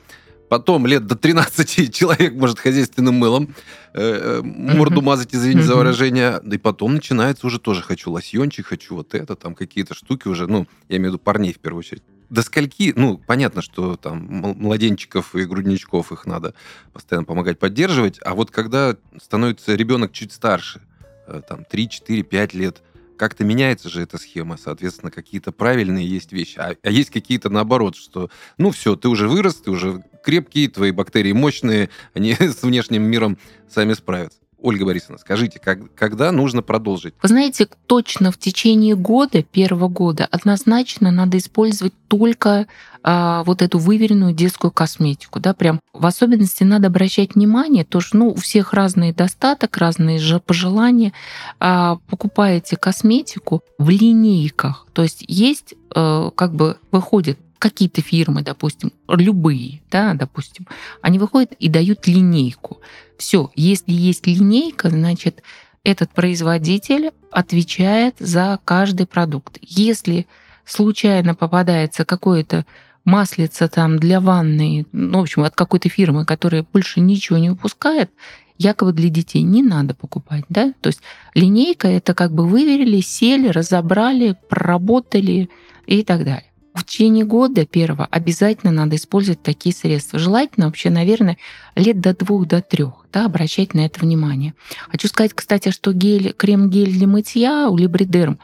Потом 0.50 0.84
лет 0.84 1.06
до 1.06 1.14
13 1.14 1.94
человек 1.94 2.34
может 2.34 2.58
хозяйственным 2.58 3.14
мылом 3.14 3.54
э, 3.94 4.00
э 4.02 4.42
морду 4.42 5.00
мазать, 5.00 5.32
извините 5.32 5.62
за 5.62 5.76
выражение. 5.76 6.42
И 6.50 6.58
потом 6.58 6.94
начинается 6.94 7.46
уже 7.46 7.60
тоже 7.60 7.82
хочу 7.82 8.10
лосьончик, 8.10 8.66
хочу 8.66 8.96
вот 8.96 9.14
это, 9.14 9.36
там 9.36 9.54
какие-то 9.54 9.94
штуки 9.94 10.26
уже, 10.26 10.48
ну, 10.48 10.66
я 10.88 10.96
имею 10.96 11.12
в 11.12 11.14
виду 11.14 11.18
парней 11.20 11.52
в 11.52 11.60
первую 11.60 11.78
очередь. 11.78 12.02
До 12.30 12.42
скольки, 12.42 12.92
ну, 12.96 13.16
понятно, 13.16 13.62
что 13.62 13.94
там 13.94 14.26
младенчиков 14.58 15.36
и 15.36 15.44
грудничков 15.44 16.10
их 16.10 16.26
надо 16.26 16.54
постоянно 16.92 17.26
помогать 17.26 17.60
поддерживать, 17.60 18.18
а 18.24 18.34
вот 18.34 18.50
когда 18.50 18.96
становится 19.22 19.76
ребенок 19.76 20.10
чуть 20.10 20.32
старше, 20.32 20.80
э, 21.28 21.42
там 21.48 21.64
3, 21.64 21.88
4, 21.88 22.24
5 22.24 22.54
лет, 22.54 22.82
как-то 23.20 23.44
меняется 23.44 23.90
же 23.90 24.00
эта 24.00 24.16
схема, 24.16 24.56
соответственно, 24.56 25.11
какие-то 25.11 25.52
правильные 25.52 26.09
есть 26.09 26.33
вещи, 26.33 26.59
а, 26.59 26.74
а 26.83 26.90
есть 26.90 27.11
какие-то 27.11 27.50
наоборот, 27.50 27.94
что, 27.94 28.30
ну 28.56 28.70
все, 28.70 28.96
ты 28.96 29.09
уже 29.09 29.28
вырос, 29.28 29.56
ты 29.56 29.70
уже 29.70 30.02
крепкий, 30.24 30.68
твои 30.68 30.90
бактерии 30.90 31.33
мощные, 31.33 31.90
они 32.14 32.33
с 32.40 32.62
внешним 32.62 33.02
миром 33.02 33.37
сами 33.68 33.92
справятся. 33.92 34.38
Ольга 34.62 34.85
Борисовна, 34.85 35.18
скажите, 35.18 35.59
как, 35.59 35.94
когда 35.94 36.33
нужно 36.33 36.62
продолжить? 36.62 37.14
Вы 37.23 37.29
знаете, 37.29 37.66
точно 37.87 38.31
в 38.31 38.38
течение 38.38 38.94
года, 38.94 39.42
первого 39.42 39.88
года, 39.88 40.29
однозначно 40.31 41.11
надо 41.11 41.38
использовать 41.38 41.94
только 42.09 42.66
а, 43.03 43.42
вот 43.44 43.62
эту 43.62 43.79
выверенную 43.79 44.35
детскую 44.35 44.70
косметику. 44.70 45.40
Да, 45.40 45.55
прям 45.55 45.81
в 45.92 46.05
особенности 46.05 46.62
надо 46.64 46.88
обращать 46.88 47.35
внимание, 47.35 47.85
то 47.85 48.01
что 48.01 48.18
ну, 48.18 48.29
у 48.31 48.35
всех 48.35 48.75
разный 48.75 49.12
достаток, 49.12 49.77
разные 49.79 50.18
же 50.18 50.40
пожелания. 50.40 51.12
А, 51.59 51.96
покупаете 52.09 52.77
косметику 52.77 53.62
в 53.79 53.88
линейках. 53.88 54.87
То 54.92 55.03
есть 55.03 55.25
есть, 55.27 55.75
а, 55.94 56.31
как 56.31 56.55
бы 56.55 56.77
выходит 56.92 57.38
какие-то 57.61 58.01
фирмы, 58.03 58.42
допустим, 58.42 58.92
любые, 59.07 59.83
да, 59.90 60.14
допустим, 60.14 60.66
они 61.03 61.18
выходят 61.20 61.53
и 61.53 61.68
дают 61.68 62.09
линейку. 62.09 62.81
Все, 63.16 63.51
если 63.55 63.92
есть 63.92 64.27
линейка, 64.27 64.90
значит, 64.90 65.42
этот 65.85 66.11
производитель 66.11 67.12
отвечает 67.31 68.16
за 68.18 68.59
каждый 68.64 69.07
продукт. 69.07 69.59
Если 69.61 70.27
случайно 70.64 71.35
попадается 71.35 72.05
какое-то 72.05 72.66
маслица 73.05 73.68
там 73.68 73.99
для 73.99 74.20
ванны, 74.20 74.87
ну, 74.92 75.18
в 75.18 75.23
общем, 75.23 75.42
от 75.42 75.55
какой-то 75.55 75.88
фирмы, 75.88 76.25
которая 76.25 76.66
больше 76.73 77.01
ничего 77.01 77.38
не 77.38 77.51
выпускает, 77.51 78.11
якобы 78.59 78.92
для 78.92 79.09
детей 79.09 79.42
не 79.42 79.62
надо 79.62 79.94
покупать, 79.94 80.44
да? 80.49 80.73
То 80.81 80.88
есть 80.88 81.01
линейка 81.35 81.88
это 81.88 82.14
как 82.14 82.33
бы 82.33 82.46
выверили, 82.46 83.01
сели, 83.01 83.49
разобрали, 83.49 84.37
проработали 84.49 85.49
и 85.87 86.03
так 86.05 86.25
далее. 86.25 86.49
В 86.80 86.84
течение 86.84 87.26
года 87.26 87.66
первого 87.66 88.06
обязательно 88.10 88.72
надо 88.72 88.96
использовать 88.96 89.42
такие 89.42 89.74
средства. 89.74 90.18
Желательно 90.18 90.64
вообще, 90.64 90.88
наверное, 90.88 91.36
лет 91.76 92.00
до 92.00 92.16
двух, 92.16 92.46
до 92.46 92.62
трех, 92.62 93.06
да, 93.12 93.26
обращать 93.26 93.74
на 93.74 93.80
это 93.80 94.00
внимание. 94.00 94.54
Хочу 94.88 95.06
сказать, 95.08 95.34
кстати, 95.34 95.72
что 95.72 95.92
гель, 95.92 96.32
крем-гель 96.32 96.90
для 96.90 97.06
мытья 97.06 97.68
у 97.68 97.76
Либридерм, 97.76 98.38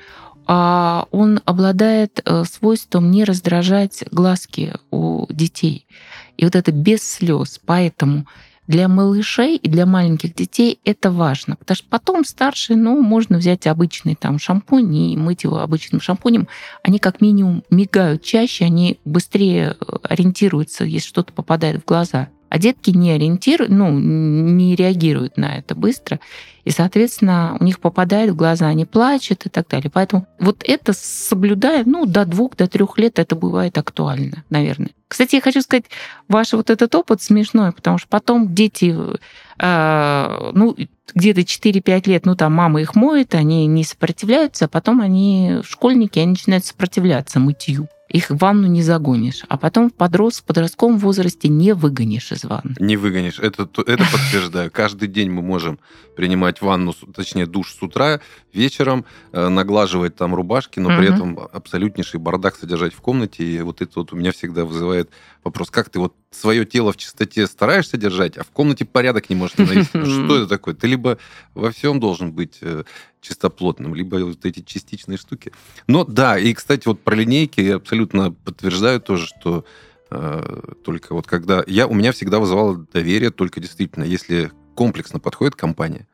а, 0.46 1.06
он 1.12 1.40
обладает 1.46 2.20
э, 2.26 2.44
свойством 2.44 3.10
не 3.10 3.24
раздражать 3.24 4.04
глазки 4.10 4.74
у 4.90 5.24
детей. 5.30 5.86
И 6.36 6.44
вот 6.44 6.56
это 6.56 6.72
без 6.72 7.02
слез. 7.02 7.58
Поэтому 7.64 8.26
для 8.66 8.88
малышей 8.88 9.56
и 9.56 9.68
для 9.68 9.86
маленьких 9.86 10.34
детей 10.34 10.80
это 10.84 11.10
важно, 11.10 11.56
потому 11.56 11.76
что 11.76 11.86
потом 11.88 12.24
старшие, 12.24 12.76
ну, 12.76 13.00
можно 13.00 13.38
взять 13.38 13.66
обычный 13.66 14.14
там 14.14 14.38
шампунь 14.38 14.94
и 14.94 15.16
мыть 15.16 15.44
его 15.44 15.58
обычным 15.58 16.00
шампунем. 16.00 16.48
Они 16.82 16.98
как 16.98 17.20
минимум 17.20 17.62
мигают 17.70 18.22
чаще, 18.22 18.64
они 18.64 18.98
быстрее 19.04 19.76
э, 19.80 19.96
ориентируются, 20.02 20.84
если 20.84 21.08
что-то 21.08 21.32
попадает 21.32 21.82
в 21.82 21.84
глаза. 21.84 22.28
А 22.48 22.58
детки 22.58 22.90
не 22.90 23.10
ориентируют, 23.10 23.72
ну, 23.72 23.90
не 23.90 24.76
реагируют 24.76 25.36
на 25.36 25.58
это 25.58 25.74
быстро, 25.74 26.20
и, 26.64 26.70
соответственно, 26.70 27.56
у 27.60 27.64
них 27.64 27.80
попадает 27.80 28.30
в 28.30 28.36
глаза, 28.36 28.66
они 28.66 28.84
плачут 28.84 29.46
и 29.46 29.48
так 29.48 29.68
далее. 29.68 29.90
Поэтому 29.92 30.26
вот 30.38 30.62
это 30.64 30.92
соблюдая, 30.92 31.82
ну, 31.84 32.06
до 32.06 32.24
двух, 32.24 32.56
до 32.56 32.68
трех 32.68 32.98
лет 32.98 33.18
это 33.18 33.34
бывает 33.34 33.76
актуально, 33.78 34.44
наверное. 34.48 34.90
Кстати, 35.08 35.36
я 35.36 35.40
хочу 35.40 35.60
сказать, 35.62 35.84
ваш 36.28 36.52
вот 36.52 36.70
этот 36.70 36.94
опыт 36.94 37.22
смешной, 37.22 37.72
потому 37.72 37.98
что 37.98 38.08
потом 38.08 38.54
дети, 38.54 38.96
э, 39.58 40.50
ну, 40.52 40.76
где-то 41.14 41.42
4-5 41.42 42.08
лет, 42.08 42.26
ну, 42.26 42.34
там 42.34 42.52
мама 42.52 42.80
их 42.80 42.96
моет, 42.96 43.34
они 43.34 43.66
не 43.66 43.84
сопротивляются, 43.84 44.64
а 44.64 44.68
потом 44.68 45.00
они, 45.00 45.60
школьники, 45.64 46.18
они 46.18 46.30
начинают 46.30 46.64
сопротивляться 46.64 47.38
мытью 47.38 47.88
их 48.08 48.30
в 48.30 48.36
ванну 48.36 48.66
не 48.66 48.82
загонишь, 48.82 49.42
а 49.48 49.56
потом 49.56 49.90
в, 49.90 49.94
подрос, 49.94 50.38
в 50.38 50.44
подростковом 50.44 50.98
возрасте 50.98 51.48
не 51.48 51.74
выгонишь 51.74 52.32
из 52.32 52.44
ванны. 52.44 52.74
Не 52.78 52.96
выгонишь, 52.96 53.38
это, 53.40 53.68
это 53.86 54.04
подтверждаю. 54.10 54.70
Каждый 54.70 55.08
день 55.08 55.30
мы 55.30 55.42
можем 55.42 55.78
принимать 56.16 56.62
ванну, 56.62 56.94
точнее 57.14 57.46
душ 57.46 57.74
с 57.74 57.82
утра, 57.82 58.20
вечером, 58.52 59.04
э, 59.32 59.48
наглаживать 59.48 60.16
там 60.16 60.34
рубашки, 60.34 60.78
но 60.78 60.96
при 60.96 61.12
этом 61.12 61.38
абсолютнейший 61.52 62.20
бардак 62.20 62.56
содержать 62.56 62.94
в 62.94 63.00
комнате. 63.00 63.44
И 63.44 63.60
вот 63.60 63.82
это 63.82 63.92
вот 63.96 64.12
у 64.12 64.16
меня 64.16 64.32
всегда 64.32 64.64
вызывает 64.64 64.95
вопрос, 65.44 65.70
как 65.70 65.90
ты 65.90 65.98
вот 65.98 66.14
свое 66.30 66.64
тело 66.64 66.92
в 66.92 66.96
чистоте 66.96 67.46
стараешься 67.46 67.96
держать, 67.96 68.36
а 68.36 68.44
в 68.44 68.48
комнате 68.48 68.84
порядок 68.84 69.30
не 69.30 69.36
можешь 69.36 69.56
навести. 69.56 69.90
Ну, 69.94 70.06
что 70.06 70.36
это 70.38 70.46
такое? 70.48 70.74
Ты 70.74 70.86
либо 70.86 71.18
во 71.54 71.70
всем 71.70 72.00
должен 72.00 72.32
быть 72.32 72.58
э, 72.60 72.84
чистоплотным, 73.20 73.94
либо 73.94 74.16
вот 74.16 74.44
эти 74.44 74.60
частичные 74.60 75.18
штуки. 75.18 75.52
Но 75.86 76.04
да, 76.04 76.38
и, 76.38 76.54
кстати, 76.54 76.86
вот 76.86 77.02
про 77.02 77.14
линейки 77.14 77.60
я 77.60 77.76
абсолютно 77.76 78.32
подтверждаю 78.32 79.00
тоже, 79.00 79.26
что 79.26 79.64
э, 80.10 80.60
только 80.84 81.14
вот 81.14 81.26
когда... 81.26 81.62
Я, 81.66 81.86
у 81.86 81.94
меня 81.94 82.12
всегда 82.12 82.38
вызывало 82.38 82.86
доверие 82.92 83.30
только 83.30 83.60
действительно, 83.60 84.04
если 84.04 84.50
комплексно 84.74 85.20
подходит 85.20 85.56
компания, 85.56 86.06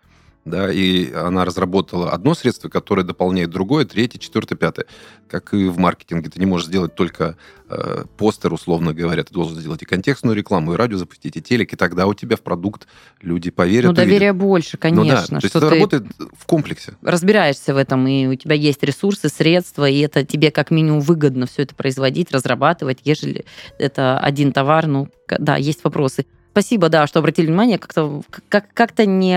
да, 0.44 0.72
и 0.72 1.12
она 1.12 1.44
разработала 1.44 2.10
одно 2.10 2.34
средство, 2.34 2.68
которое 2.68 3.04
дополняет 3.04 3.50
другое, 3.50 3.84
третье, 3.84 4.18
четвертое, 4.18 4.56
пятое. 4.56 4.86
Как 5.28 5.54
и 5.54 5.68
в 5.68 5.78
маркетинге, 5.78 6.30
ты 6.30 6.40
не 6.40 6.46
можешь 6.46 6.66
сделать 6.66 6.94
только 6.96 7.36
э, 7.68 8.04
постер, 8.16 8.52
условно 8.52 8.92
говоря, 8.92 9.22
ты 9.22 9.32
должен 9.32 9.56
сделать 9.58 9.82
и 9.82 9.84
контекстную 9.84 10.36
рекламу, 10.36 10.74
и 10.74 10.76
радио 10.76 10.98
запустить, 10.98 11.36
и 11.36 11.42
телек, 11.42 11.72
и 11.72 11.76
тогда 11.76 12.06
у 12.06 12.14
тебя 12.14 12.36
в 12.36 12.40
продукт 12.40 12.88
люди 13.20 13.50
поверят. 13.50 13.90
Ну, 13.90 13.94
доверие 13.94 14.32
больше, 14.32 14.76
конечно. 14.76 15.04
Ну, 15.04 15.10
да, 15.10 15.40
то 15.40 15.46
есть 15.46 15.54
это 15.54 15.70
работает 15.70 16.04
в 16.36 16.44
комплексе. 16.46 16.94
Разбираешься 17.02 17.72
в 17.72 17.76
этом, 17.76 18.06
и 18.08 18.26
у 18.26 18.34
тебя 18.34 18.56
есть 18.56 18.82
ресурсы, 18.82 19.28
средства, 19.28 19.88
и 19.88 20.00
это 20.00 20.24
тебе 20.24 20.50
как 20.50 20.72
минимум 20.72 21.00
выгодно 21.00 21.46
все 21.46 21.62
это 21.62 21.74
производить, 21.76 22.32
разрабатывать, 22.32 22.98
ежели 23.04 23.44
это 23.78 24.18
один 24.18 24.52
товар, 24.52 24.88
ну, 24.88 25.08
да, 25.28 25.56
есть 25.56 25.84
вопросы. 25.84 26.26
Спасибо, 26.52 26.90
да, 26.90 27.06
что 27.06 27.20
обратили 27.20 27.46
внимание, 27.46 27.78
как-то 27.78 28.20
как, 28.50 28.66
как-то 28.74 29.06
не 29.06 29.34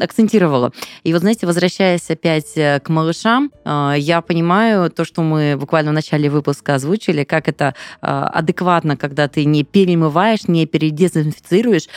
акцентировала. 0.00 0.70
И 1.02 1.12
вот, 1.12 1.22
знаете, 1.22 1.44
возвращаясь 1.44 2.08
опять 2.08 2.56
э, 2.56 2.78
к 2.78 2.88
малышам, 2.88 3.50
э, 3.64 3.94
я 3.98 4.20
понимаю 4.20 4.88
то, 4.88 5.04
что 5.04 5.22
мы 5.22 5.56
буквально 5.58 5.90
в 5.90 5.94
начале 5.94 6.30
выпуска 6.30 6.76
озвучили, 6.76 7.24
как 7.24 7.48
это 7.48 7.74
э, 8.00 8.06
адекватно, 8.06 8.96
когда 8.96 9.26
ты 9.26 9.44
не 9.44 9.64
перемываешь, 9.64 10.46
не 10.46 10.66
передезинфицируешь 10.66 11.88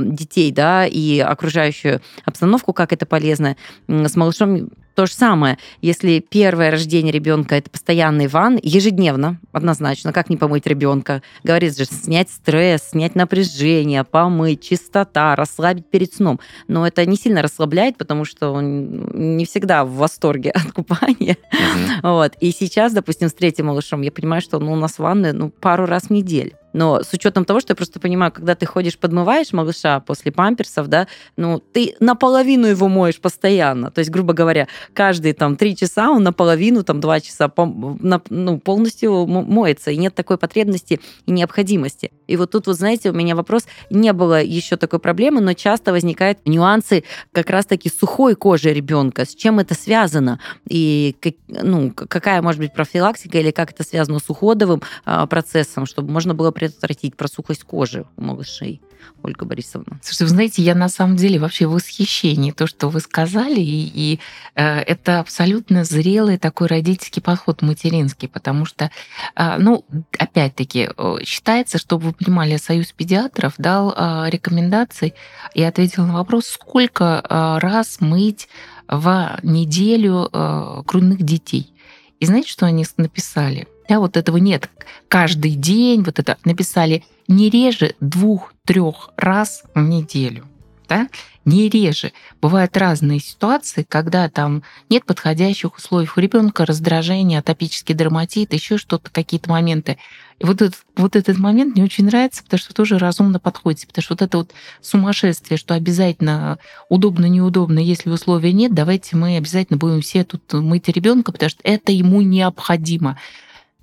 детей, 0.00 0.50
да, 0.52 0.86
и 0.86 1.18
окружающую 1.18 2.00
обстановку, 2.24 2.72
как 2.72 2.94
это 2.94 3.04
полезно. 3.04 3.56
С 3.88 4.16
малышом 4.16 4.70
то 4.94 5.06
же 5.06 5.12
самое, 5.12 5.58
если 5.80 6.20
первое 6.20 6.70
рождение 6.70 7.12
ребенка 7.12 7.56
это 7.56 7.70
постоянный 7.70 8.28
ван, 8.28 8.58
ежедневно, 8.62 9.40
однозначно, 9.52 10.12
как 10.12 10.30
не 10.30 10.36
помыть 10.36 10.66
ребенка? 10.66 11.22
Говорит 11.42 11.76
же, 11.76 11.84
снять 11.84 12.30
стресс, 12.30 12.90
снять 12.90 13.14
напряжение, 13.14 14.04
помыть, 14.04 14.62
чистота, 14.62 15.34
расслабить 15.36 15.86
перед 15.90 16.14
сном. 16.14 16.40
Но 16.68 16.86
это 16.86 17.04
не 17.06 17.16
сильно 17.16 17.42
расслабляет, 17.42 17.96
потому 17.96 18.24
что 18.24 18.50
он 18.50 19.36
не 19.36 19.44
всегда 19.44 19.84
в 19.84 19.92
восторге 19.94 20.50
от 20.50 20.72
купания. 20.72 21.36
Угу. 21.52 22.08
Вот. 22.08 22.34
И 22.40 22.52
сейчас, 22.52 22.92
допустим, 22.92 23.28
с 23.28 23.34
третьим 23.34 23.66
малышом, 23.66 24.02
я 24.02 24.12
понимаю, 24.12 24.42
что 24.42 24.58
ну, 24.58 24.72
у 24.72 24.76
нас 24.76 24.98
ванны 24.98 25.32
ну, 25.32 25.50
пару 25.50 25.86
раз 25.86 26.04
в 26.04 26.10
неделю. 26.10 26.52
Но 26.74 27.02
с 27.02 27.12
учетом 27.14 27.46
того, 27.46 27.60
что 27.60 27.70
я 27.70 27.76
просто 27.76 28.00
понимаю, 28.00 28.32
когда 28.32 28.54
ты 28.54 28.66
ходишь, 28.66 28.98
подмываешь 28.98 29.52
малыша 29.52 30.00
после 30.00 30.32
памперсов, 30.32 30.88
да, 30.88 31.06
ну, 31.36 31.62
ты 31.72 31.94
наполовину 32.00 32.66
его 32.66 32.88
моешь 32.88 33.20
постоянно. 33.20 33.90
То 33.90 34.00
есть, 34.00 34.10
грубо 34.10 34.34
говоря, 34.34 34.68
каждые 34.92 35.34
там 35.34 35.56
три 35.56 35.76
часа 35.76 36.10
он 36.10 36.24
наполовину, 36.24 36.82
там 36.82 37.00
два 37.00 37.20
часа 37.20 37.50
ну, 37.56 38.58
полностью 38.58 39.26
моется. 39.26 39.92
И 39.92 39.96
нет 39.96 40.14
такой 40.14 40.36
потребности 40.36 41.00
и 41.26 41.30
необходимости. 41.30 42.10
И 42.26 42.36
вот 42.36 42.50
тут, 42.50 42.66
вот 42.66 42.76
знаете, 42.76 43.10
у 43.10 43.14
меня 43.14 43.36
вопрос, 43.36 43.66
не 43.88 44.12
было 44.12 44.42
еще 44.42 44.76
такой 44.76 44.98
проблемы, 44.98 45.40
но 45.40 45.54
часто 45.54 45.92
возникают 45.92 46.40
нюансы 46.44 47.04
как 47.32 47.50
раз-таки 47.50 47.88
сухой 47.88 48.34
кожи 48.34 48.72
ребенка. 48.72 49.24
С 49.24 49.34
чем 49.34 49.60
это 49.60 49.74
связано? 49.74 50.40
И 50.68 51.14
ну, 51.48 51.92
какая 51.92 52.42
может 52.42 52.60
быть 52.60 52.74
профилактика 52.74 53.38
или 53.38 53.52
как 53.52 53.70
это 53.70 53.84
связано 53.84 54.18
с 54.18 54.28
уходовым 54.28 54.82
а, 55.04 55.26
процессом, 55.26 55.86
чтобы 55.86 56.10
можно 56.10 56.34
было 56.34 56.50
предотвратить 56.68 57.16
просухость 57.16 57.64
кожи 57.64 58.04
у 58.16 58.22
малышей? 58.22 58.80
Ольга 59.22 59.44
Борисовна. 59.44 60.00
Слушайте, 60.02 60.24
вы 60.24 60.30
знаете, 60.30 60.62
я 60.62 60.74
на 60.74 60.88
самом 60.88 61.16
деле 61.16 61.38
вообще 61.38 61.66
в 61.66 61.72
восхищении 61.72 62.52
то, 62.52 62.66
что 62.66 62.88
вы 62.88 63.00
сказали, 63.00 63.60
и, 63.60 63.90
и 63.94 64.20
э, 64.54 64.78
это 64.80 65.20
абсолютно 65.20 65.84
зрелый 65.84 66.38
такой 66.38 66.68
родительский 66.68 67.20
подход 67.20 67.60
материнский, 67.60 68.28
потому 68.28 68.64
что, 68.64 68.90
э, 69.36 69.56
ну, 69.58 69.84
опять-таки, 70.18 70.88
э, 70.96 71.16
считается, 71.24 71.76
чтобы 71.76 72.06
вы 72.06 72.12
понимали, 72.14 72.56
Союз 72.56 72.92
педиатров 72.92 73.54
дал 73.58 73.94
э, 73.94 74.30
рекомендации 74.30 75.12
и 75.54 75.62
ответил 75.62 76.06
на 76.06 76.14
вопрос, 76.14 76.46
сколько 76.46 77.22
э, 77.22 77.58
раз 77.58 78.00
мыть 78.00 78.48
в 78.88 79.38
неделю 79.42 80.30
э, 80.32 80.82
грудных 80.86 81.22
детей. 81.22 81.74
И 82.20 82.26
знаете, 82.26 82.48
что 82.48 82.64
они 82.64 82.86
написали? 82.96 83.66
Да, 83.88 84.00
вот 84.00 84.16
этого 84.16 84.38
нет. 84.38 84.70
Каждый 85.08 85.52
день 85.52 86.02
вот 86.02 86.18
это 86.18 86.38
написали 86.44 87.04
не 87.28 87.50
реже 87.50 87.94
двух-трех 88.00 89.10
раз 89.16 89.64
в 89.74 89.80
неделю. 89.80 90.46
Да? 90.88 91.08
Не 91.44 91.68
реже. 91.68 92.12
Бывают 92.40 92.76
разные 92.76 93.18
ситуации, 93.20 93.86
когда 93.86 94.28
там 94.28 94.62
нет 94.88 95.04
подходящих 95.04 95.76
условий 95.76 96.08
у 96.14 96.20
ребенка, 96.20 96.64
раздражение, 96.64 97.38
атопический 97.38 97.94
дерматит, 97.94 98.52
еще 98.52 98.78
что-то, 98.78 99.10
какие-то 99.10 99.50
моменты. 99.50 99.98
И 100.38 100.44
вот 100.44 100.62
этот, 100.62 100.76
вот 100.96 101.16
этот 101.16 101.38
момент 101.38 101.74
мне 101.74 101.84
очень 101.84 102.06
нравится, 102.06 102.42
потому 102.42 102.58
что 102.58 102.74
тоже 102.74 102.98
разумно 102.98 103.38
подходит. 103.38 103.86
Потому 103.86 104.02
что 104.02 104.14
вот 104.14 104.22
это 104.22 104.38
вот 104.38 104.52
сумасшествие, 104.80 105.58
что 105.58 105.74
обязательно 105.74 106.58
удобно, 106.88 107.26
неудобно, 107.26 107.78
если 107.78 108.10
условия 108.10 108.52
нет, 108.52 108.74
давайте 108.74 109.16
мы 109.16 109.36
обязательно 109.36 109.78
будем 109.78 110.00
все 110.00 110.24
тут 110.24 110.50
мыть 110.52 110.88
ребенка, 110.88 111.32
потому 111.32 111.50
что 111.50 111.60
это 111.62 111.92
ему 111.92 112.22
необходимо. 112.22 113.18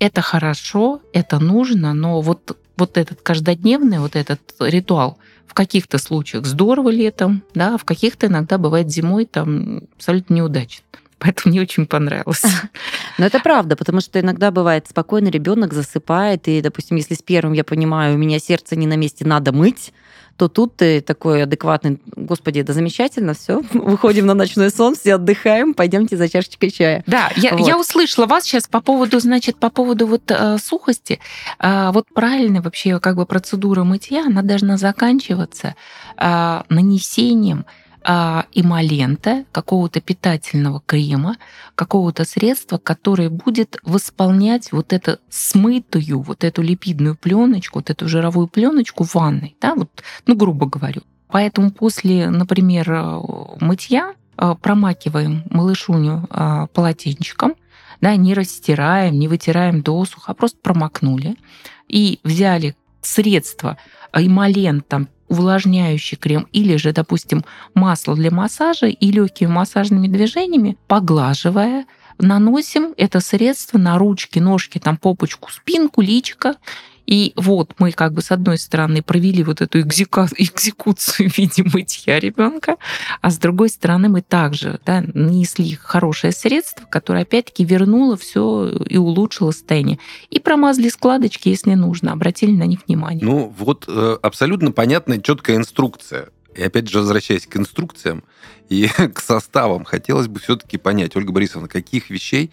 Это 0.02 0.22
хорошо, 0.24 1.00
это 1.14 1.38
нужно, 1.38 1.94
но 1.94 2.22
вот 2.22 2.58
вот 2.76 2.98
этот 2.98 3.22
каждодневный, 3.22 4.00
вот 4.00 4.16
этот 4.16 4.42
ритуал 4.60 5.20
в 5.46 5.54
каких-то 5.54 6.00
случаях 6.00 6.48
здорово 6.48 6.90
летом, 6.90 7.44
да, 7.54 7.78
в 7.78 7.86
каких-то 7.86 8.26
иногда 8.26 8.58
бывает 8.58 8.90
зимой 8.90 9.26
там 9.26 9.84
абсолютно 9.96 10.34
неудачно. 10.34 10.84
Поэтому 11.20 11.52
мне 11.52 11.62
очень 11.62 11.86
понравилось. 11.86 12.42
Но 13.20 13.28
это 13.28 13.40
правда, 13.40 13.76
потому 13.76 14.02
что 14.02 14.20
иногда 14.20 14.50
бывает 14.50 14.88
спокойно 14.90 15.28
ребенок 15.28 15.72
засыпает, 15.72 16.48
и, 16.48 16.62
допустим, 16.62 16.98
если 16.98 17.14
с 17.14 17.22
первым 17.22 17.54
я 17.54 17.64
понимаю, 17.64 18.16
у 18.16 18.18
меня 18.18 18.40
сердце 18.40 18.76
не 18.76 18.88
на 18.88 18.96
месте, 18.96 19.24
надо 19.24 19.52
мыть, 19.52 19.94
то 20.42 20.48
тут 20.48 20.78
ты 20.78 21.02
такой 21.02 21.44
адекватный, 21.44 22.02
господи, 22.16 22.62
это 22.62 22.74
замечательно, 22.74 23.36
все, 23.36 23.62
выходим 23.74 24.26
на 24.26 24.34
ночной 24.34 24.72
сон, 24.72 24.96
все 24.96 25.14
отдыхаем, 25.14 25.76
пойдемте 25.76 26.18
за 26.18 26.28
чашечкой 26.28 26.72
чая. 26.72 27.04
Да, 27.06 27.30
я, 27.36 27.56
вот. 27.56 27.68
я 27.68 27.78
услышала 27.78 28.26
вас 28.26 28.46
сейчас 28.46 28.66
по 28.66 28.82
поводу, 28.82 29.20
значит, 29.20 29.58
по 29.58 29.70
поводу 29.70 30.08
вот 30.08 30.24
э, 30.32 30.58
сухости. 30.58 31.20
Э, 31.60 31.92
вот 31.94 32.08
правильно 32.12 32.64
вообще 32.64 33.00
как 33.00 33.18
бы 33.18 33.28
процедура 33.28 33.84
мытья, 33.84 34.26
она 34.26 34.42
должна 34.42 34.78
заканчиваться 34.78 35.76
э, 36.18 36.62
нанесением 36.70 37.68
а, 38.04 38.46
эмолента, 38.54 39.46
какого-то 39.52 40.02
питательного 40.02 40.82
крема, 40.86 41.38
какого-то 41.76 42.26
средства, 42.26 42.78
которое 42.78 43.30
будет 43.30 43.78
восполнять 43.84 44.72
вот 44.72 44.94
эту 44.94 45.18
смытую, 45.30 46.22
вот 46.22 46.44
эту 46.44 46.62
липидную 46.62 47.16
пленочку, 47.16 47.80
вот 47.80 47.90
эту 47.90 48.08
жировую 48.08 48.48
пленочку 48.48 49.04
в 49.04 49.14
ванной, 49.16 49.56
да, 49.62 49.76
вот, 49.76 50.04
ну, 50.26 50.36
грубо 50.36 50.66
говорю. 50.66 51.02
Поэтому 51.28 51.72
после, 51.72 52.30
например, 52.30 52.92
э, 52.92 53.22
мытья 53.62 54.16
э, 54.38 54.56
промакиваем 54.62 55.44
малышуню 55.50 56.28
э, 56.30 56.68
полотенчиком, 56.74 57.56
да, 58.02 58.16
не 58.16 58.34
растираем, 58.34 59.18
не 59.18 59.28
вытираем 59.28 59.82
досуха, 59.82 60.32
а 60.32 60.34
просто 60.34 60.58
промокнули 60.62 61.38
и 61.88 62.20
взяли 62.24 62.76
средство 63.02 63.78
эмолент, 64.14 64.88
там, 64.88 65.10
увлажняющий 65.28 66.18
крем 66.18 66.48
или 66.52 66.76
же, 66.76 66.92
допустим, 66.92 67.44
масло 67.74 68.16
для 68.16 68.32
массажа 68.32 68.88
и 68.88 69.12
легкими 69.12 69.48
массажными 69.48 70.08
движениями, 70.08 70.78
поглаживая, 70.88 71.86
наносим 72.18 72.94
это 72.98 73.20
средство 73.20 73.78
на 73.78 73.98
ручки, 73.98 74.40
ножки, 74.40 74.78
там 74.78 74.98
попочку, 74.98 75.52
спинку, 75.52 76.02
личико, 76.02 76.56
и 77.12 77.34
вот 77.36 77.74
мы 77.78 77.92
как 77.92 78.14
бы 78.14 78.22
с 78.22 78.32
одной 78.32 78.58
стороны 78.58 79.04
провели 79.04 79.44
вот 79.44 79.60
эту 79.60 79.82
экзекуцию 79.82 81.30
в 81.30 81.38
виде 81.38 81.62
мытья 81.62 82.22
ребенка, 82.22 82.78
а 83.20 83.30
с 83.30 83.38
другой 83.38 83.68
стороны 83.68 84.08
мы 84.08 84.22
также 84.22 84.80
да, 84.86 85.04
нанесли 85.14 85.76
хорошее 85.76 86.32
средство, 86.32 86.86
которое 86.86 87.24
опять-таки 87.24 87.66
вернуло 87.66 88.16
все 88.16 88.70
и 88.88 88.96
улучшило 88.96 89.52
состояние. 89.52 90.00
И 90.30 90.40
промазали 90.40 90.88
складочки, 90.88 91.50
если 91.50 91.74
нужно, 91.74 92.14
обратили 92.14 92.52
на 92.52 92.64
них 92.64 92.80
внимание. 92.88 93.26
Ну 93.26 93.54
вот 93.58 93.84
э, 93.90 94.18
абсолютно 94.22 94.72
понятная, 94.72 95.20
четкая 95.20 95.58
инструкция. 95.58 96.30
И 96.56 96.64
опять 96.64 96.88
же, 96.88 97.00
возвращаясь 97.00 97.46
к 97.46 97.58
инструкциям 97.58 98.24
и 98.70 98.88
к 99.14 99.20
составам, 99.20 99.84
хотелось 99.84 100.30
бы 100.30 100.40
все-таки 100.40 100.78
понять, 100.78 101.14
Ольга 101.18 101.34
Борисовна, 101.34 101.68
каких 101.68 102.10
вещей, 102.10 102.52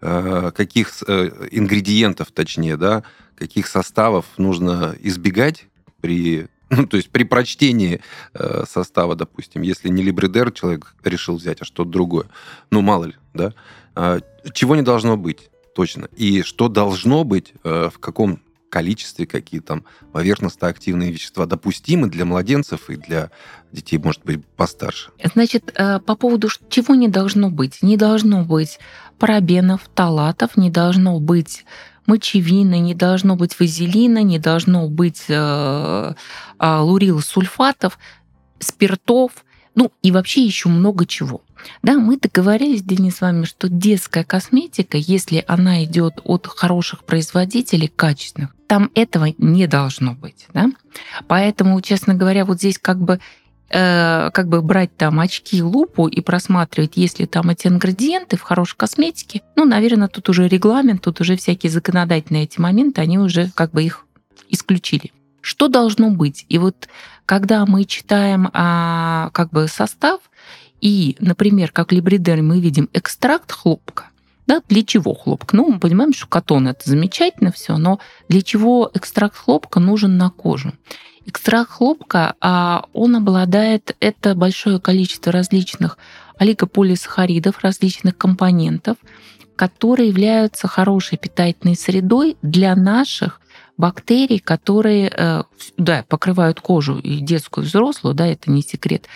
каких 0.00 1.02
э, 1.06 1.48
ингредиентов, 1.50 2.30
точнее, 2.32 2.76
да, 2.76 3.02
каких 3.36 3.66
составов 3.66 4.26
нужно 4.36 4.94
избегать 5.00 5.66
при 6.00 6.48
ну, 6.70 6.86
то 6.86 6.96
есть 6.96 7.10
при 7.10 7.24
прочтении 7.24 8.00
э, 8.34 8.64
состава, 8.68 9.14
допустим, 9.14 9.62
если 9.62 9.88
не 9.88 10.02
либредер 10.02 10.50
человек 10.50 10.94
решил 11.04 11.36
взять, 11.36 11.62
а 11.62 11.64
что-то 11.64 11.90
другое, 11.90 12.26
ну, 12.70 12.80
мало 12.80 13.04
ли, 13.04 13.14
да, 13.34 13.54
э, 13.94 14.20
чего 14.52 14.74
не 14.74 14.82
должно 14.82 15.16
быть 15.16 15.50
точно, 15.74 16.08
и 16.16 16.42
что 16.42 16.68
должно 16.68 17.24
быть, 17.24 17.52
э, 17.62 17.90
в 17.92 17.98
каком 17.98 18.40
количестве, 18.70 19.26
какие 19.26 19.60
там 19.60 19.84
поверхностно-активные 20.12 21.12
вещества 21.12 21.46
допустимы 21.46 22.08
для 22.08 22.24
младенцев 22.24 22.90
и 22.90 22.96
для 22.96 23.30
детей, 23.72 23.98
может 23.98 24.24
быть, 24.24 24.44
постарше. 24.44 25.10
Значит, 25.34 25.72
э, 25.74 26.00
по 26.00 26.16
поводу 26.16 26.48
чего 26.68 26.94
не 26.94 27.08
должно 27.08 27.50
быть. 27.50 27.82
Не 27.82 27.96
должно 27.96 28.44
быть 28.44 28.78
парабенов, 29.18 29.88
талатов, 29.94 30.56
не 30.56 30.70
должно 30.70 31.20
быть 31.20 31.64
мочевины, 32.06 32.78
не 32.78 32.94
должно 32.94 33.36
быть 33.36 33.58
вазелина, 33.58 34.22
не 34.22 34.38
должно 34.38 34.88
быть 34.88 35.24
э, 35.28 36.14
э, 36.58 36.78
лурилсульфатов, 36.78 37.98
спиртов, 38.58 39.44
ну 39.76 39.92
и 40.02 40.10
вообще 40.10 40.44
еще 40.44 40.68
много 40.68 41.06
чего. 41.06 41.42
Да, 41.82 41.94
мы 41.94 42.18
договорились, 42.18 42.82
Денис, 42.82 43.16
с 43.16 43.20
вами, 43.20 43.44
что 43.44 43.68
детская 43.68 44.24
косметика, 44.24 44.98
если 44.98 45.44
она 45.46 45.84
идет 45.84 46.20
от 46.24 46.46
хороших 46.48 47.04
производителей, 47.04 47.88
качественных, 47.88 48.54
там 48.66 48.90
этого 48.94 49.28
не 49.38 49.68
должно 49.68 50.14
быть. 50.14 50.48
Да? 50.52 50.70
Поэтому, 51.28 51.80
честно 51.80 52.14
говоря, 52.14 52.44
вот 52.44 52.58
здесь 52.58 52.78
как 52.78 52.98
бы 52.98 53.20
Э, 53.68 54.30
как 54.32 54.48
бы 54.48 54.62
брать 54.62 54.96
там 54.96 55.18
очки, 55.18 55.60
лупу 55.60 56.06
и 56.06 56.20
просматривать, 56.20 56.96
есть 56.96 57.18
ли 57.18 57.26
там 57.26 57.50
эти 57.50 57.66
ингредиенты 57.66 58.36
в 58.36 58.42
хорошей 58.42 58.76
косметике, 58.76 59.42
ну, 59.56 59.64
наверное, 59.64 60.06
тут 60.06 60.28
уже 60.28 60.46
регламент, 60.46 61.02
тут 61.02 61.20
уже 61.20 61.36
всякие 61.36 61.70
законодательные 61.70 62.44
эти 62.44 62.60
моменты, 62.60 63.00
они 63.00 63.18
уже 63.18 63.50
как 63.56 63.72
бы 63.72 63.82
их 63.82 64.06
исключили. 64.48 65.12
Что 65.40 65.66
должно 65.66 66.10
быть? 66.10 66.46
И 66.48 66.58
вот 66.58 66.88
когда 67.26 67.66
мы 67.66 67.84
читаем 67.84 68.48
а, 68.52 69.30
как 69.32 69.50
бы 69.50 69.68
состав, 69.68 70.20
и, 70.80 71.16
например, 71.20 71.72
как 71.72 71.92
либридер 71.92 72.40
мы 72.42 72.60
видим 72.60 72.88
экстракт 72.92 73.50
хлопка, 73.52 74.06
да, 74.46 74.62
для 74.68 74.84
чего 74.84 75.14
хлопка? 75.14 75.56
Ну, 75.56 75.72
мы 75.72 75.80
понимаем, 75.80 76.12
что 76.12 76.28
катон 76.28 76.68
это 76.68 76.88
замечательно 76.88 77.50
все, 77.50 77.76
но 77.78 77.98
для 78.28 78.42
чего 78.42 78.90
экстракт 78.94 79.36
хлопка 79.36 79.80
нужен 79.80 80.16
на 80.16 80.30
кожу? 80.30 80.72
Экстракт 81.24 81.72
хлопка, 81.72 82.34
а 82.40 82.84
он 82.92 83.16
обладает 83.16 83.96
это 83.98 84.36
большое 84.36 84.78
количество 84.78 85.32
различных 85.32 85.98
олигополисахаридов, 86.38 87.58
различных 87.62 88.16
компонентов, 88.16 88.98
которые 89.56 90.08
являются 90.08 90.68
хорошей 90.68 91.18
питательной 91.18 91.74
средой 91.74 92.36
для 92.42 92.76
наших 92.76 93.40
бактерий, 93.76 94.38
которые 94.38 95.12
э, 95.14 95.42
да, 95.76 96.04
покрывают 96.08 96.60
кожу 96.60 96.98
и 96.98 97.18
детскую, 97.18 97.64
и 97.64 97.68
взрослую, 97.68 98.14
да, 98.14 98.26
это 98.26 98.50
не 98.50 98.62
секрет, 98.62 99.06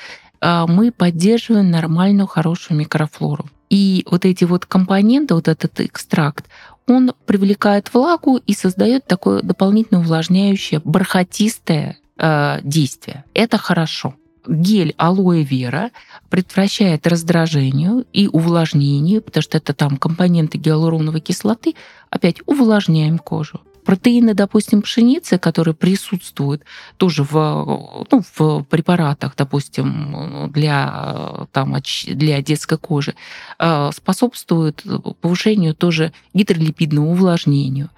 а 0.40 0.66
мы 0.66 0.92
поддерживаем 0.92 1.70
нормальную, 1.70 2.26
хорошую 2.26 2.78
микрофлору. 2.78 3.46
И 3.68 4.04
вот 4.10 4.24
эти 4.24 4.44
вот 4.44 4.66
компоненты, 4.66 5.34
вот 5.34 5.48
этот 5.48 5.80
экстракт, 5.80 6.46
он 6.86 7.12
привлекает 7.26 7.92
влагу 7.94 8.36
и 8.38 8.52
создает 8.52 9.06
такое 9.06 9.42
дополнительно 9.42 10.00
увлажняющее, 10.00 10.80
бархатистое 10.84 11.98
э, 12.18 12.58
действие. 12.62 13.24
Это 13.32 13.58
хорошо. 13.58 14.14
Гель 14.46 14.94
алоэ 14.96 15.42
вера 15.42 15.90
предотвращает 16.30 17.06
раздражению 17.06 18.06
и 18.12 18.26
увлажнению, 18.26 19.22
потому 19.22 19.42
что 19.42 19.58
это 19.58 19.74
там 19.74 19.98
компоненты 19.98 20.58
гиалуроновой 20.58 21.20
кислоты. 21.20 21.74
Опять 22.08 22.40
увлажняем 22.46 23.18
кожу. 23.18 23.60
Протеины, 23.90 24.34
допустим, 24.34 24.82
пшеницы, 24.82 25.36
которые 25.36 25.74
присутствуют 25.74 26.62
тоже 26.96 27.24
в, 27.24 28.06
ну, 28.08 28.22
в 28.38 28.62
препаратах, 28.62 29.34
допустим, 29.36 30.48
для, 30.54 31.48
там, 31.50 31.74
для 32.06 32.40
детской 32.40 32.78
кожи, 32.78 33.16
э, 33.58 33.90
способствуют 33.92 34.84
повышению 35.20 35.74
тоже 35.74 36.12
гидролипидного 36.34 37.06
увлажнению. 37.06 37.90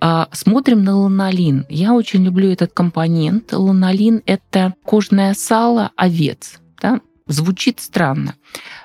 А, 0.00 0.28
смотрим 0.32 0.84
на 0.84 0.98
ланолин. 0.98 1.64
Я 1.70 1.94
очень 1.94 2.26
люблю 2.26 2.50
этот 2.50 2.74
компонент. 2.74 3.50
Ланолин– 3.50 4.20
это 4.26 4.74
кожное 4.84 5.32
сало 5.32 5.92
овец. 5.96 6.58
Да? 6.82 7.00
Звучит 7.26 7.80
странно, 7.80 8.34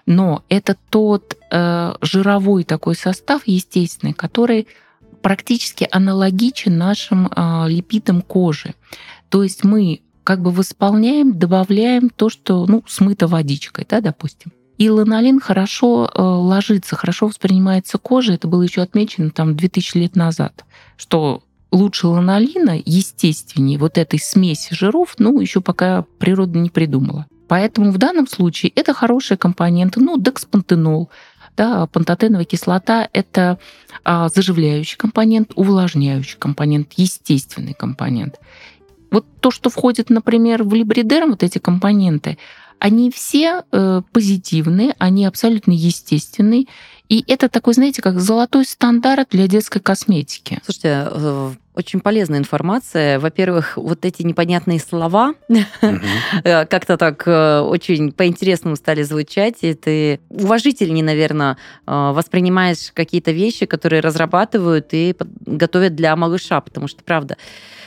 но 0.06 0.46
это 0.48 0.78
тот 0.90 1.38
э, 1.52 1.94
жировой 2.02 2.64
такой 2.64 2.96
состав 2.96 3.42
естественный, 3.48 4.14
который 4.14 4.70
практически 5.24 5.88
аналогичен 5.90 6.78
нашим 6.78 7.28
э, 7.28 7.66
липидам 7.70 8.22
кожи. 8.22 8.76
То 9.30 9.42
есть 9.42 9.64
мы 9.64 10.02
как 10.24 10.42
бы 10.42 10.52
восполняем, 10.52 11.40
добавляем 11.40 12.10
то, 12.10 12.30
что 12.30 12.66
ну, 12.68 12.84
смыто 12.88 13.28
водичкой, 13.28 13.88
да, 13.90 14.02
допустим. 14.02 14.52
И 14.78 14.90
ланолин 14.90 15.40
хорошо 15.40 16.10
э, 16.14 16.22
ложится, 16.22 16.96
хорошо 16.96 17.28
воспринимается 17.28 17.98
кожей. 17.98 18.36
Это 18.36 18.48
было 18.48 18.62
еще 18.64 18.82
отмечено 18.82 19.32
там 19.32 19.56
2000 19.56 19.98
лет 19.98 20.16
назад, 20.16 20.66
что 20.98 21.44
лучше 21.72 22.08
ланолина, 22.08 22.78
естественнее 22.86 23.80
вот 23.80 23.98
этой 23.98 24.20
смеси 24.20 24.74
жиров, 24.74 25.16
ну, 25.18 25.40
еще 25.40 25.62
пока 25.62 26.06
природа 26.20 26.60
не 26.60 26.70
придумала. 26.70 27.28
Поэтому 27.48 27.92
в 27.92 27.98
данном 27.98 28.28
случае 28.28 28.72
это 28.76 28.94
хорошие 28.94 29.38
компоненты. 29.38 30.00
Ну, 30.00 30.18
декспантенол, 30.18 31.10
да, 31.56 31.88
пантотеновая 31.88 32.46
кислота– 32.46 33.10
это 33.14 33.60
а, 34.04 34.30
заживляющий 34.30 34.98
компонент, 34.98 35.52
увлажняющий 35.56 36.38
компонент, 36.38 36.94
естественный 36.98 37.74
компонент. 37.74 38.40
Вот 39.12 39.26
то, 39.40 39.52
что 39.52 39.70
входит, 39.70 40.10
например, 40.10 40.64
в 40.64 40.74
либридерм, 40.74 41.32
вот 41.32 41.44
эти 41.44 41.60
компоненты, 41.60 42.38
они 42.80 43.12
все 43.12 43.64
э, 43.72 44.02
позитивные, 44.12 44.96
они 44.98 45.26
абсолютно 45.26 45.72
естественные. 45.72 46.66
И 47.08 47.24
это 47.28 47.48
такой, 47.48 47.76
знаете, 47.76 48.02
как 48.02 48.20
золотой 48.20 48.66
стандарт 48.66 49.30
для 49.32 49.48
детской 49.48 49.80
косметики. 49.80 50.60
Слушайте, 50.66 51.08
э, 51.10 51.52
очень 51.76 52.00
полезная 52.00 52.40
информация. 52.40 53.20
Во-первых, 53.20 53.78
вот 53.78 54.06
эти 54.06 54.22
непонятные 54.24 54.80
слова 54.80 55.34
э, 55.50 56.66
как-то 56.66 56.98
так 56.98 57.24
э, 57.26 57.60
очень 57.60 58.12
по-интересному 58.12 58.76
стали 58.76 59.04
звучать, 59.04 59.58
и 59.62 59.74
ты 59.74 60.20
уважительнее, 60.30 61.04
наверное, 61.04 61.58
воспринимаешь 61.86 62.92
какие-то 62.94 63.32
вещи, 63.32 63.66
которые 63.66 64.02
разрабатывают 64.02 64.90
и 64.92 65.16
готовят 65.46 65.96
для 65.96 66.16
малыша, 66.16 66.62
потому 66.62 66.88
что, 66.88 67.04
правда, 67.04 67.38
Э, 67.38 67.83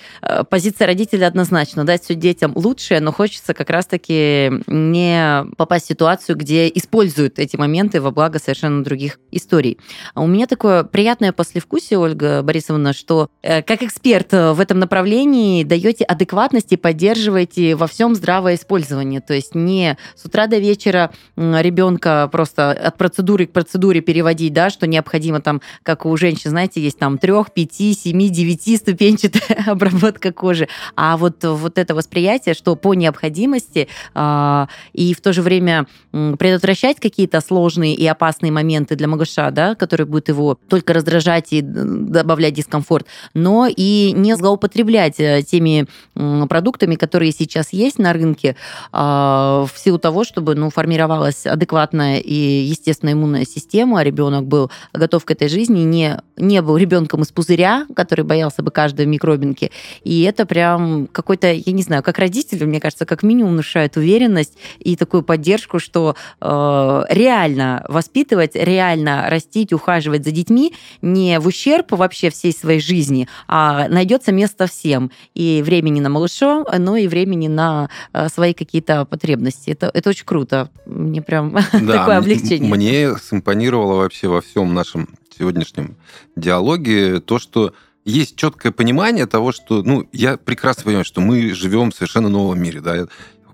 позиция 0.51 0.87
родителя 0.87 1.27
однозначно, 1.27 1.85
дать 1.85 2.03
все 2.03 2.15
детям 2.15 2.53
лучшее, 2.55 3.01
но 3.01 3.13
хочется 3.13 3.55
как 3.55 3.71
раз-таки 3.71 4.51
не 4.67 5.45
попасть 5.57 5.87
в 5.87 5.89
ситуацию, 5.89 6.37
где 6.37 6.69
используют 6.69 7.39
эти 7.39 7.57
моменты 7.57 8.01
во 8.01 8.11
благо 8.11 8.39
совершенно 8.39 8.83
других 8.83 9.19
историй. 9.31 9.79
А 10.15 10.23
у 10.23 10.27
меня 10.27 10.47
такое 10.47 10.85
приятное 10.85 11.33
послевкусие, 11.33 11.99
Ольга 11.99 12.43
Борисовна, 12.43 12.93
что 12.93 13.29
э, 13.43 13.63
как 13.63 13.83
эксперт 13.83 14.33
в 14.33 14.61
этом 14.61 14.79
направлении 14.79 15.65
даете 15.65 16.05
адекватность 16.05 16.73
и 16.73 16.77
поддерживаете 16.77 17.77
во 17.77 17.87
всем 17.87 18.15
здравое 18.15 18.55
использование. 18.55 19.21
То 19.21 19.35
есть 19.35 19.55
не 19.55 19.97
с 20.15 20.25
утра 20.25 20.47
до 20.47 20.59
вечера 20.59 21.11
ребенка 21.37 22.29
просто 22.33 22.71
от 22.71 22.97
процедуры 22.97 23.47
к 23.47 23.53
процедуре 23.53 24.01
переводить, 24.01 24.53
да, 24.53 24.71
что 24.71 24.87
необходимо 24.87 25.41
там, 25.41 25.61
как 25.83 26.07
у 26.07 26.17
женщин, 26.17 26.51
знаете, 26.51 26.81
есть 26.81 26.99
там 26.99 27.19
трех, 27.19 27.53
пяти, 27.53 27.95
семи, 27.95 28.29
девяти 28.31 28.77
ступенчатая 28.77 29.65
обработка 29.67 30.06
выработка 30.07 30.33
кожи, 30.33 30.69
а 30.95 31.17
вот, 31.17 31.45
вот 31.45 31.79
это 31.79 31.95
восприятие, 31.95 32.55
что 32.55 32.77
по 32.77 32.95
необходимости 32.95 33.89
э, 34.15 34.67
и 34.93 35.15
в 35.15 35.21
то 35.21 35.33
же 35.33 35.43
время 35.43 35.87
предотвращать 36.13 37.01
какие-то 37.01 37.41
сложные 37.41 37.95
и 37.95 38.07
опасные 38.07 38.53
моменты 38.53 38.97
для 38.97 39.09
малыша, 39.09 39.51
да, 39.51 39.75
которые 39.75 40.07
будут 40.07 40.29
его 40.29 40.59
только 40.69 40.93
раздражать 40.93 41.53
и 41.53 41.61
добавлять 41.61 42.55
дискомфорт, 42.55 43.07
но 43.35 43.67
и 43.67 44.13
не 44.13 44.37
злоупотреблять 44.37 45.19
э, 45.19 45.43
теми 45.43 45.87
продуктами, 46.15 46.95
которые 46.95 47.33
сейчас 47.33 47.73
есть 47.73 47.99
на 47.99 48.13
рынке, 48.13 48.57
э, 48.93 48.97
в 48.97 49.71
силу 49.77 49.99
того, 49.99 50.25
чтобы 50.25 50.55
ну, 50.55 50.71
формировалась 50.71 51.47
адекватная 51.47 52.19
и 52.19 52.35
естественная 52.35 53.15
иммунная 53.15 53.45
система, 53.45 54.01
а 54.01 54.05
ребенок 54.05 54.47
был 54.47 54.71
готов 54.93 55.25
к 55.25 55.31
этой 55.31 55.49
жизни, 55.49 55.81
не, 55.81 56.21
не 56.37 56.63
был 56.63 56.77
ребенком 56.77 57.23
из 57.23 57.33
пузыря, 57.33 57.87
который 57.95 58.25
боялся 58.25 58.63
бы 58.63 58.71
каждой 58.71 59.07
микробинки. 59.07 59.73
И 60.05 60.23
это 60.23 60.47
прям 60.47 61.07
какой-то, 61.07 61.53
я 61.53 61.73
не 61.73 61.83
знаю, 61.83 62.03
как 62.03 62.19
родителю, 62.19 62.67
мне 62.67 62.81
кажется, 62.81 63.07
как 63.07 63.23
минимум 63.23 63.53
внушает 63.53 63.97
уверенность 63.97 64.57
и 64.79 64.97
такую 64.97 65.23
поддержку, 65.23 65.79
что 65.79 66.17
э, 66.41 67.03
реально 67.09 67.85
воспитывать, 67.89 68.55
реально 68.55 69.27
растить, 69.29 69.73
ухаживать 69.73 70.25
за 70.25 70.31
детьми 70.31 70.75
не 71.03 71.39
в 71.39 71.47
ущерб 71.47 71.93
вообще 71.93 72.31
всей 72.31 72.53
своей 72.53 72.81
жизни, 72.81 73.29
а 73.49 73.89
найдется 73.89 74.33
место 74.33 74.67
всем. 74.67 75.11
И 75.35 75.63
времени 75.65 76.01
на 76.01 76.09
малыша, 76.09 76.65
но 76.79 76.97
и 76.97 77.09
времени 77.09 77.49
на 77.49 77.89
э, 78.13 78.29
свои 78.29 78.55
какие-то 78.55 79.05
потребности. 79.05 79.71
Это, 79.71 79.91
это 79.93 80.11
очень 80.11 80.25
круто. 80.25 80.71
Мне 80.87 81.23
прям 81.23 81.53
да, 81.73 81.99
такое 81.99 82.19
облегчение. 82.19 82.73
Мне 82.73 83.15
симпонировало 83.23 83.97
вообще 83.97 84.29
во 84.29 84.41
всем 84.41 84.75
нашем 84.75 85.09
сегодняшнем 85.37 85.97
диалоге 86.35 87.21
то, 87.21 87.39
что 87.39 87.75
есть 88.07 88.37
четкое 88.37 88.73
понимание 88.73 89.27
того, 89.27 89.53
что, 89.53 89.83
ну, 89.83 90.09
я 90.13 90.37
прекрасно 90.37 90.85
понимаю, 90.85 91.05
что 91.05 91.21
мы 91.21 91.53
живем 91.53 91.91
в 91.91 91.95
совершенно 91.95 92.29
новом 92.29 92.63
мире, 92.63 92.81
да, 92.81 93.09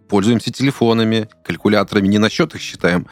пользуемся 0.08 0.52
телефонами, 0.52 1.28
калькуляторами, 1.42 2.06
не 2.06 2.18
на 2.18 2.28
счет 2.28 2.54
их 2.54 2.60
считаем, 2.60 3.06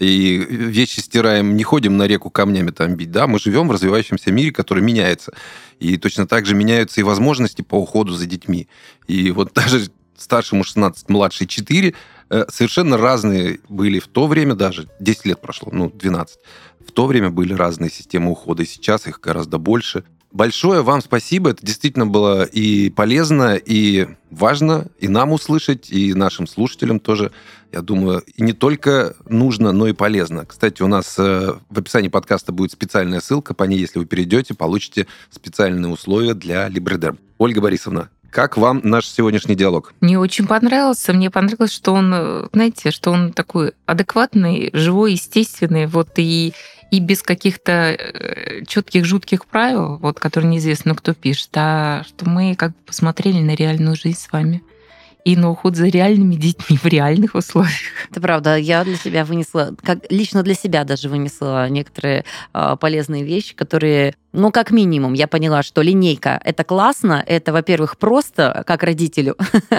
и 0.00 0.36
вещи 0.38 1.00
стираем, 1.00 1.54
не 1.54 1.64
ходим 1.64 1.98
на 1.98 2.06
реку 2.06 2.30
камнями 2.30 2.70
там 2.70 2.96
бить, 2.96 3.10
да, 3.10 3.26
мы 3.26 3.38
живем 3.38 3.68
в 3.68 3.72
развивающемся 3.72 4.32
мире, 4.32 4.52
который 4.52 4.82
меняется. 4.82 5.32
И 5.78 5.98
точно 5.98 6.26
так 6.26 6.46
же 6.46 6.54
меняются 6.54 7.00
и 7.00 7.04
возможности 7.04 7.62
по 7.62 7.76
уходу 7.76 8.12
за 8.12 8.26
детьми. 8.26 8.68
И 9.06 9.30
вот 9.30 9.52
даже 9.54 9.88
старшему 10.16 10.64
16, 10.64 11.08
младший 11.10 11.46
4, 11.46 11.94
э, 12.30 12.44
совершенно 12.48 12.96
разные 12.96 13.60
были 13.68 13.98
в 13.98 14.06
то 14.06 14.26
время 14.26 14.54
даже, 14.54 14.88
10 15.00 15.26
лет 15.26 15.40
прошло, 15.40 15.70
ну, 15.72 15.90
12. 15.90 16.38
В 16.86 16.92
то 16.92 17.06
время 17.06 17.30
были 17.30 17.52
разные 17.52 17.90
системы 17.90 18.30
ухода, 18.30 18.62
и 18.62 18.66
сейчас 18.66 19.06
их 19.06 19.20
гораздо 19.20 19.58
больше. 19.58 20.04
Большое 20.36 20.82
вам 20.82 21.00
спасибо. 21.00 21.48
Это 21.48 21.64
действительно 21.64 22.06
было 22.06 22.44
и 22.44 22.90
полезно, 22.90 23.54
и 23.54 24.06
важно, 24.30 24.86
и 24.98 25.08
нам 25.08 25.32
услышать, 25.32 25.90
и 25.90 26.12
нашим 26.12 26.46
слушателям 26.46 27.00
тоже. 27.00 27.32
Я 27.72 27.80
думаю, 27.80 28.22
и 28.34 28.42
не 28.42 28.52
только 28.52 29.16
нужно, 29.26 29.72
но 29.72 29.86
и 29.86 29.94
полезно. 29.94 30.44
Кстати, 30.44 30.82
у 30.82 30.88
нас 30.88 31.18
э, 31.18 31.54
в 31.70 31.78
описании 31.78 32.08
подкаста 32.08 32.52
будет 32.52 32.70
специальная 32.70 33.20
ссылка. 33.20 33.54
По 33.54 33.64
ней, 33.64 33.78
если 33.78 33.98
вы 33.98 34.04
перейдете, 34.04 34.52
получите 34.52 35.06
специальные 35.30 35.90
условия 35.90 36.34
для 36.34 36.68
Либредерм. 36.68 37.18
Ольга 37.38 37.62
Борисовна, 37.62 38.10
как 38.30 38.58
вам 38.58 38.82
наш 38.84 39.06
сегодняшний 39.06 39.54
диалог? 39.54 39.94
Мне 40.00 40.18
очень 40.18 40.46
понравился. 40.46 41.14
Мне 41.14 41.30
понравилось, 41.30 41.72
что 41.72 41.94
он, 41.94 42.12
э, 42.12 42.48
знаете, 42.52 42.90
что 42.90 43.10
он 43.10 43.32
такой 43.32 43.72
адекватный, 43.86 44.68
живой, 44.74 45.12
естественный. 45.12 45.86
Вот 45.86 46.10
и 46.16 46.52
и 46.90 47.00
без 47.00 47.22
каких-то 47.22 47.72
э, 47.72 48.64
четких, 48.66 49.04
жутких 49.04 49.46
правил, 49.46 49.96
вот, 49.96 50.20
которые 50.20 50.50
неизвестно, 50.50 50.94
кто 50.94 51.14
пишет, 51.14 51.50
а 51.54 52.04
что 52.04 52.28
мы 52.28 52.54
как 52.54 52.70
бы 52.70 52.76
посмотрели 52.86 53.40
на 53.40 53.54
реальную 53.54 53.96
жизнь 53.96 54.18
с 54.18 54.30
вами 54.30 54.62
и 55.26 55.34
на 55.34 55.50
уход 55.50 55.74
за 55.74 55.88
реальными 55.88 56.36
детьми 56.36 56.76
в 56.76 56.86
реальных 56.86 57.34
условиях. 57.34 57.72
Это 58.08 58.20
правда. 58.20 58.56
Я 58.56 58.84
для 58.84 58.94
себя 58.96 59.24
вынесла, 59.24 59.74
как 59.82 59.98
лично 60.08 60.44
для 60.44 60.54
себя 60.54 60.84
даже 60.84 61.08
вынесла 61.08 61.68
некоторые 61.68 62.24
э, 62.54 62.76
полезные 62.78 63.24
вещи, 63.24 63.56
которые, 63.56 64.14
ну, 64.32 64.52
как 64.52 64.70
минимум, 64.70 65.14
я 65.14 65.26
поняла, 65.26 65.64
что 65.64 65.82
линейка 65.82 66.40
это 66.44 66.62
классно. 66.62 67.24
Это, 67.26 67.52
во-первых, 67.52 67.98
просто, 67.98 68.62
как 68.68 68.84
родителю, 68.84 69.36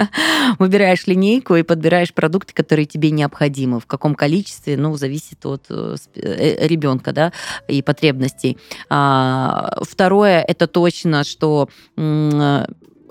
выбираешь 0.58 1.06
линейку 1.06 1.56
и 1.56 1.62
подбираешь 1.62 2.12
продукты, 2.12 2.52
которые 2.52 2.84
тебе 2.84 3.10
необходимы. 3.10 3.80
В 3.80 3.86
каком 3.86 4.14
количестве, 4.14 4.76
ну, 4.76 4.98
зависит 4.98 5.46
от 5.46 5.64
э, 5.70 5.96
э, 6.14 6.66
ребенка, 6.66 7.12
да, 7.12 7.32
и 7.68 7.80
потребностей. 7.80 8.58
А, 8.90 9.78
второе, 9.80 10.42
это 10.42 10.66
точно, 10.66 11.24
что 11.24 11.70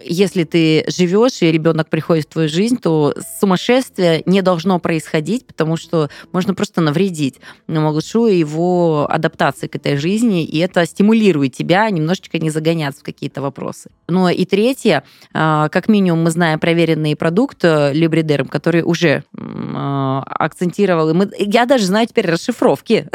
если 0.04 0.44
ты 0.44 0.86
живешь 0.88 1.42
и 1.42 1.52
ребенок 1.52 1.90
приходит 1.90 2.26
в 2.26 2.30
твою 2.30 2.50
жизнь, 2.50 2.78
то 2.78 3.14
сумасшествие 3.40 4.24
не 4.26 4.42
должно 4.42 4.80
происходить, 4.80 5.46
потому 5.46 5.78
что 5.78 6.10
можно 6.32 6.54
просто 6.54 6.82
навредить 6.82 7.36
малышу 7.68 8.28
и 8.28 8.38
его 8.38 9.08
адаптации 9.10 9.68
к 9.68 9.76
этой 9.76 9.98
жизни, 9.98 10.44
и 10.44 10.58
это 10.60 10.86
стимулирует 10.86 11.54
тебя 11.54 11.90
немножечко 11.90 12.40
не 12.40 12.50
загоняться 12.50 13.02
в 13.02 13.04
какие-то 13.04 13.42
вопросы. 13.42 13.90
Ну 14.08 14.28
и 14.30 14.46
третье, 14.46 15.04
а, 15.34 15.70
как 15.70 15.88
минимум 15.88 16.24
мы 16.24 16.32
знаем 16.32 16.60
проверенный 16.60 17.16
продукт 17.16 17.64
э, 17.64 17.94
Libridерм, 17.94 18.48
который 18.48 18.82
уже 18.84 19.24
а, 19.38 20.24
акцентировал, 20.26 21.10
и 21.10 21.14
мы, 21.14 21.30
я 21.38 21.66
даже 21.66 21.86
знаю 21.86 22.08
теперь 22.08 22.30
расшифровки, 22.30 23.08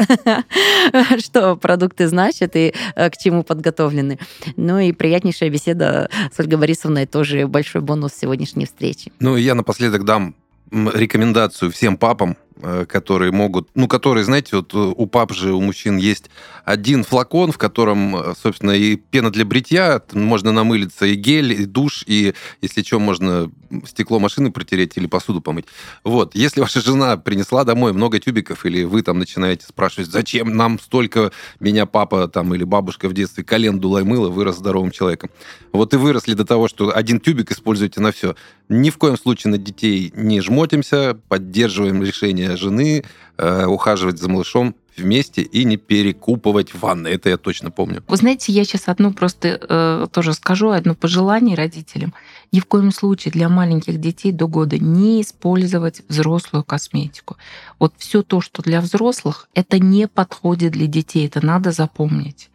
что 1.19 1.55
продукты 1.55 2.07
значат 2.07 2.55
и 2.55 2.73
э, 2.95 3.09
к 3.09 3.17
чему 3.17 3.43
подготовлены. 3.43 4.19
Ну 4.55 4.79
и 4.79 4.91
приятнейшая 4.91 5.49
беседа 5.49 6.09
с 6.31 6.39
Ольгой 6.39 6.57
Борисовной 6.73 7.05
тоже 7.05 7.47
большой 7.47 7.81
бонус 7.81 8.13
сегодняшней 8.19 8.65
встречи. 8.65 9.11
Ну, 9.19 9.35
я 9.35 9.53
напоследок 9.53 10.05
дам 10.05 10.33
рекомендацию 10.71 11.71
всем 11.71 11.97
папам, 11.97 12.35
которые 12.87 13.31
могут, 13.31 13.69
ну, 13.75 13.87
которые, 13.87 14.23
знаете, 14.23 14.57
вот 14.57 14.73
э, 14.73 14.77
у 14.77 15.05
пап 15.07 15.33
же, 15.33 15.53
у 15.53 15.61
мужчин 15.61 15.97
есть 15.97 16.29
один 16.65 17.03
флакон, 17.03 17.51
в 17.51 17.57
котором, 17.57 18.15
э, 18.15 18.33
собственно, 18.41 18.71
и 18.71 18.95
пена 18.95 19.31
для 19.31 19.45
бритья, 19.45 20.01
можно 20.13 20.51
намылиться, 20.51 21.05
и 21.05 21.15
гель, 21.15 21.53
и 21.53 21.65
душ, 21.65 22.03
и, 22.07 22.33
если 22.61 22.83
что, 22.83 22.99
можно 22.99 23.51
стекло 23.85 24.19
машины 24.19 24.51
протереть 24.51 24.93
или 24.95 25.07
посуду 25.07 25.41
помыть. 25.41 25.65
Вот, 26.03 26.35
если 26.35 26.61
ваша 26.61 26.81
жена 26.81 27.17
принесла 27.17 27.63
домой 27.63 27.93
много 27.93 28.19
тюбиков, 28.19 28.65
или 28.65 28.83
вы 28.83 29.01
там 29.01 29.19
начинаете 29.19 29.65
спрашивать, 29.65 30.09
зачем 30.09 30.55
нам 30.55 30.79
столько, 30.79 31.31
меня 31.59 31.85
папа 31.85 32.27
там 32.27 32.53
или 32.53 32.63
бабушка 32.63 33.09
в 33.09 33.13
детстве 33.13 33.43
календулой 33.43 34.03
мыла, 34.03 34.29
вырос 34.29 34.57
здоровым 34.57 34.91
человеком. 34.91 35.29
Вот 35.71 35.93
и 35.93 35.97
выросли 35.97 36.33
до 36.33 36.45
того, 36.45 36.67
что 36.67 36.95
один 36.95 37.19
тюбик 37.19 37.51
используете 37.51 37.99
на 37.99 38.11
все. 38.11 38.35
Ни 38.69 38.89
в 38.89 38.97
коем 38.97 39.17
случае 39.17 39.51
на 39.51 39.57
детей 39.57 40.11
не 40.15 40.39
жмотимся, 40.39 41.17
поддерживаем 41.27 42.03
решение 42.03 42.42
жены 42.57 43.03
э, 43.37 43.65
ухаживать 43.65 44.19
за 44.19 44.29
малышом 44.29 44.75
вместе 44.97 45.41
и 45.41 45.65
не 45.65 45.77
перекупывать 45.77 46.73
ванны. 46.73 47.07
Это 47.07 47.29
я 47.29 47.37
точно 47.37 47.71
помню. 47.71 48.03
Вы 48.07 48.17
знаете, 48.17 48.51
я 48.51 48.63
сейчас 48.63 48.87
одну 48.87 49.11
просто 49.11 49.59
э, 49.61 50.07
тоже 50.11 50.33
скажу, 50.33 50.69
одно 50.69 50.95
пожелание 50.95 51.55
родителям. 51.55 52.13
Ни 52.51 52.59
в 52.59 52.65
коем 52.65 52.91
случае 52.91 53.31
для 53.31 53.49
маленьких 53.49 53.99
детей 53.99 54.31
до 54.31 54.47
года 54.47 54.77
не 54.77 55.21
использовать 55.21 56.03
взрослую 56.07 56.63
косметику. 56.63 57.37
Вот 57.79 57.93
все 57.97 58.21
то, 58.21 58.41
что 58.41 58.61
для 58.61 58.81
взрослых, 58.81 59.49
это 59.53 59.79
не 59.79 60.07
подходит 60.07 60.73
для 60.73 60.87
детей. 60.87 61.27
Это 61.27 61.45
надо 61.45 61.71
запомнить. 61.71 62.49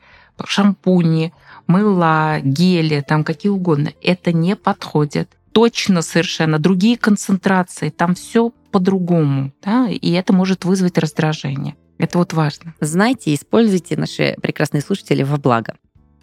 Шампуни, 0.44 1.32
мыла, 1.66 2.38
гели, 2.40 3.04
там 3.06 3.24
какие 3.24 3.50
угодно. 3.50 3.92
Это 4.02 4.32
не 4.32 4.54
подходит 4.54 5.30
точно 5.58 6.02
совершенно 6.02 6.60
другие 6.60 6.96
концентрации, 6.96 7.90
там 7.90 8.14
все 8.14 8.50
по-другому, 8.70 9.52
да, 9.60 9.88
и 9.90 10.12
это 10.12 10.32
может 10.32 10.64
вызвать 10.64 10.98
раздражение. 10.98 11.74
Это 11.98 12.18
вот 12.18 12.32
важно. 12.32 12.76
Знайте, 12.80 13.34
используйте 13.34 13.96
наши 13.96 14.36
прекрасные 14.40 14.82
слушатели 14.82 15.24
во 15.24 15.36
благо. 15.36 15.74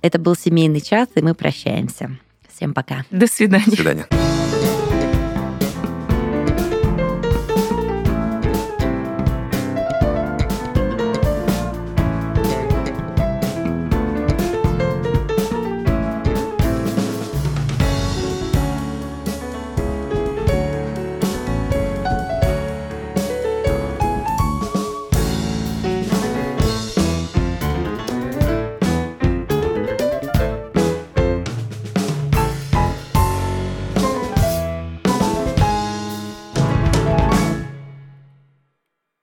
Это 0.01 0.19
был 0.19 0.37
семейный 0.37 0.79
час, 0.79 1.09
и 1.15 1.21
мы 1.21 1.35
прощаемся. 1.35 2.17
Всем 2.49 2.73
пока. 2.73 3.03
До 3.11 3.27
свидания. 3.27 3.65
До 3.65 3.75
свидания. 3.75 4.34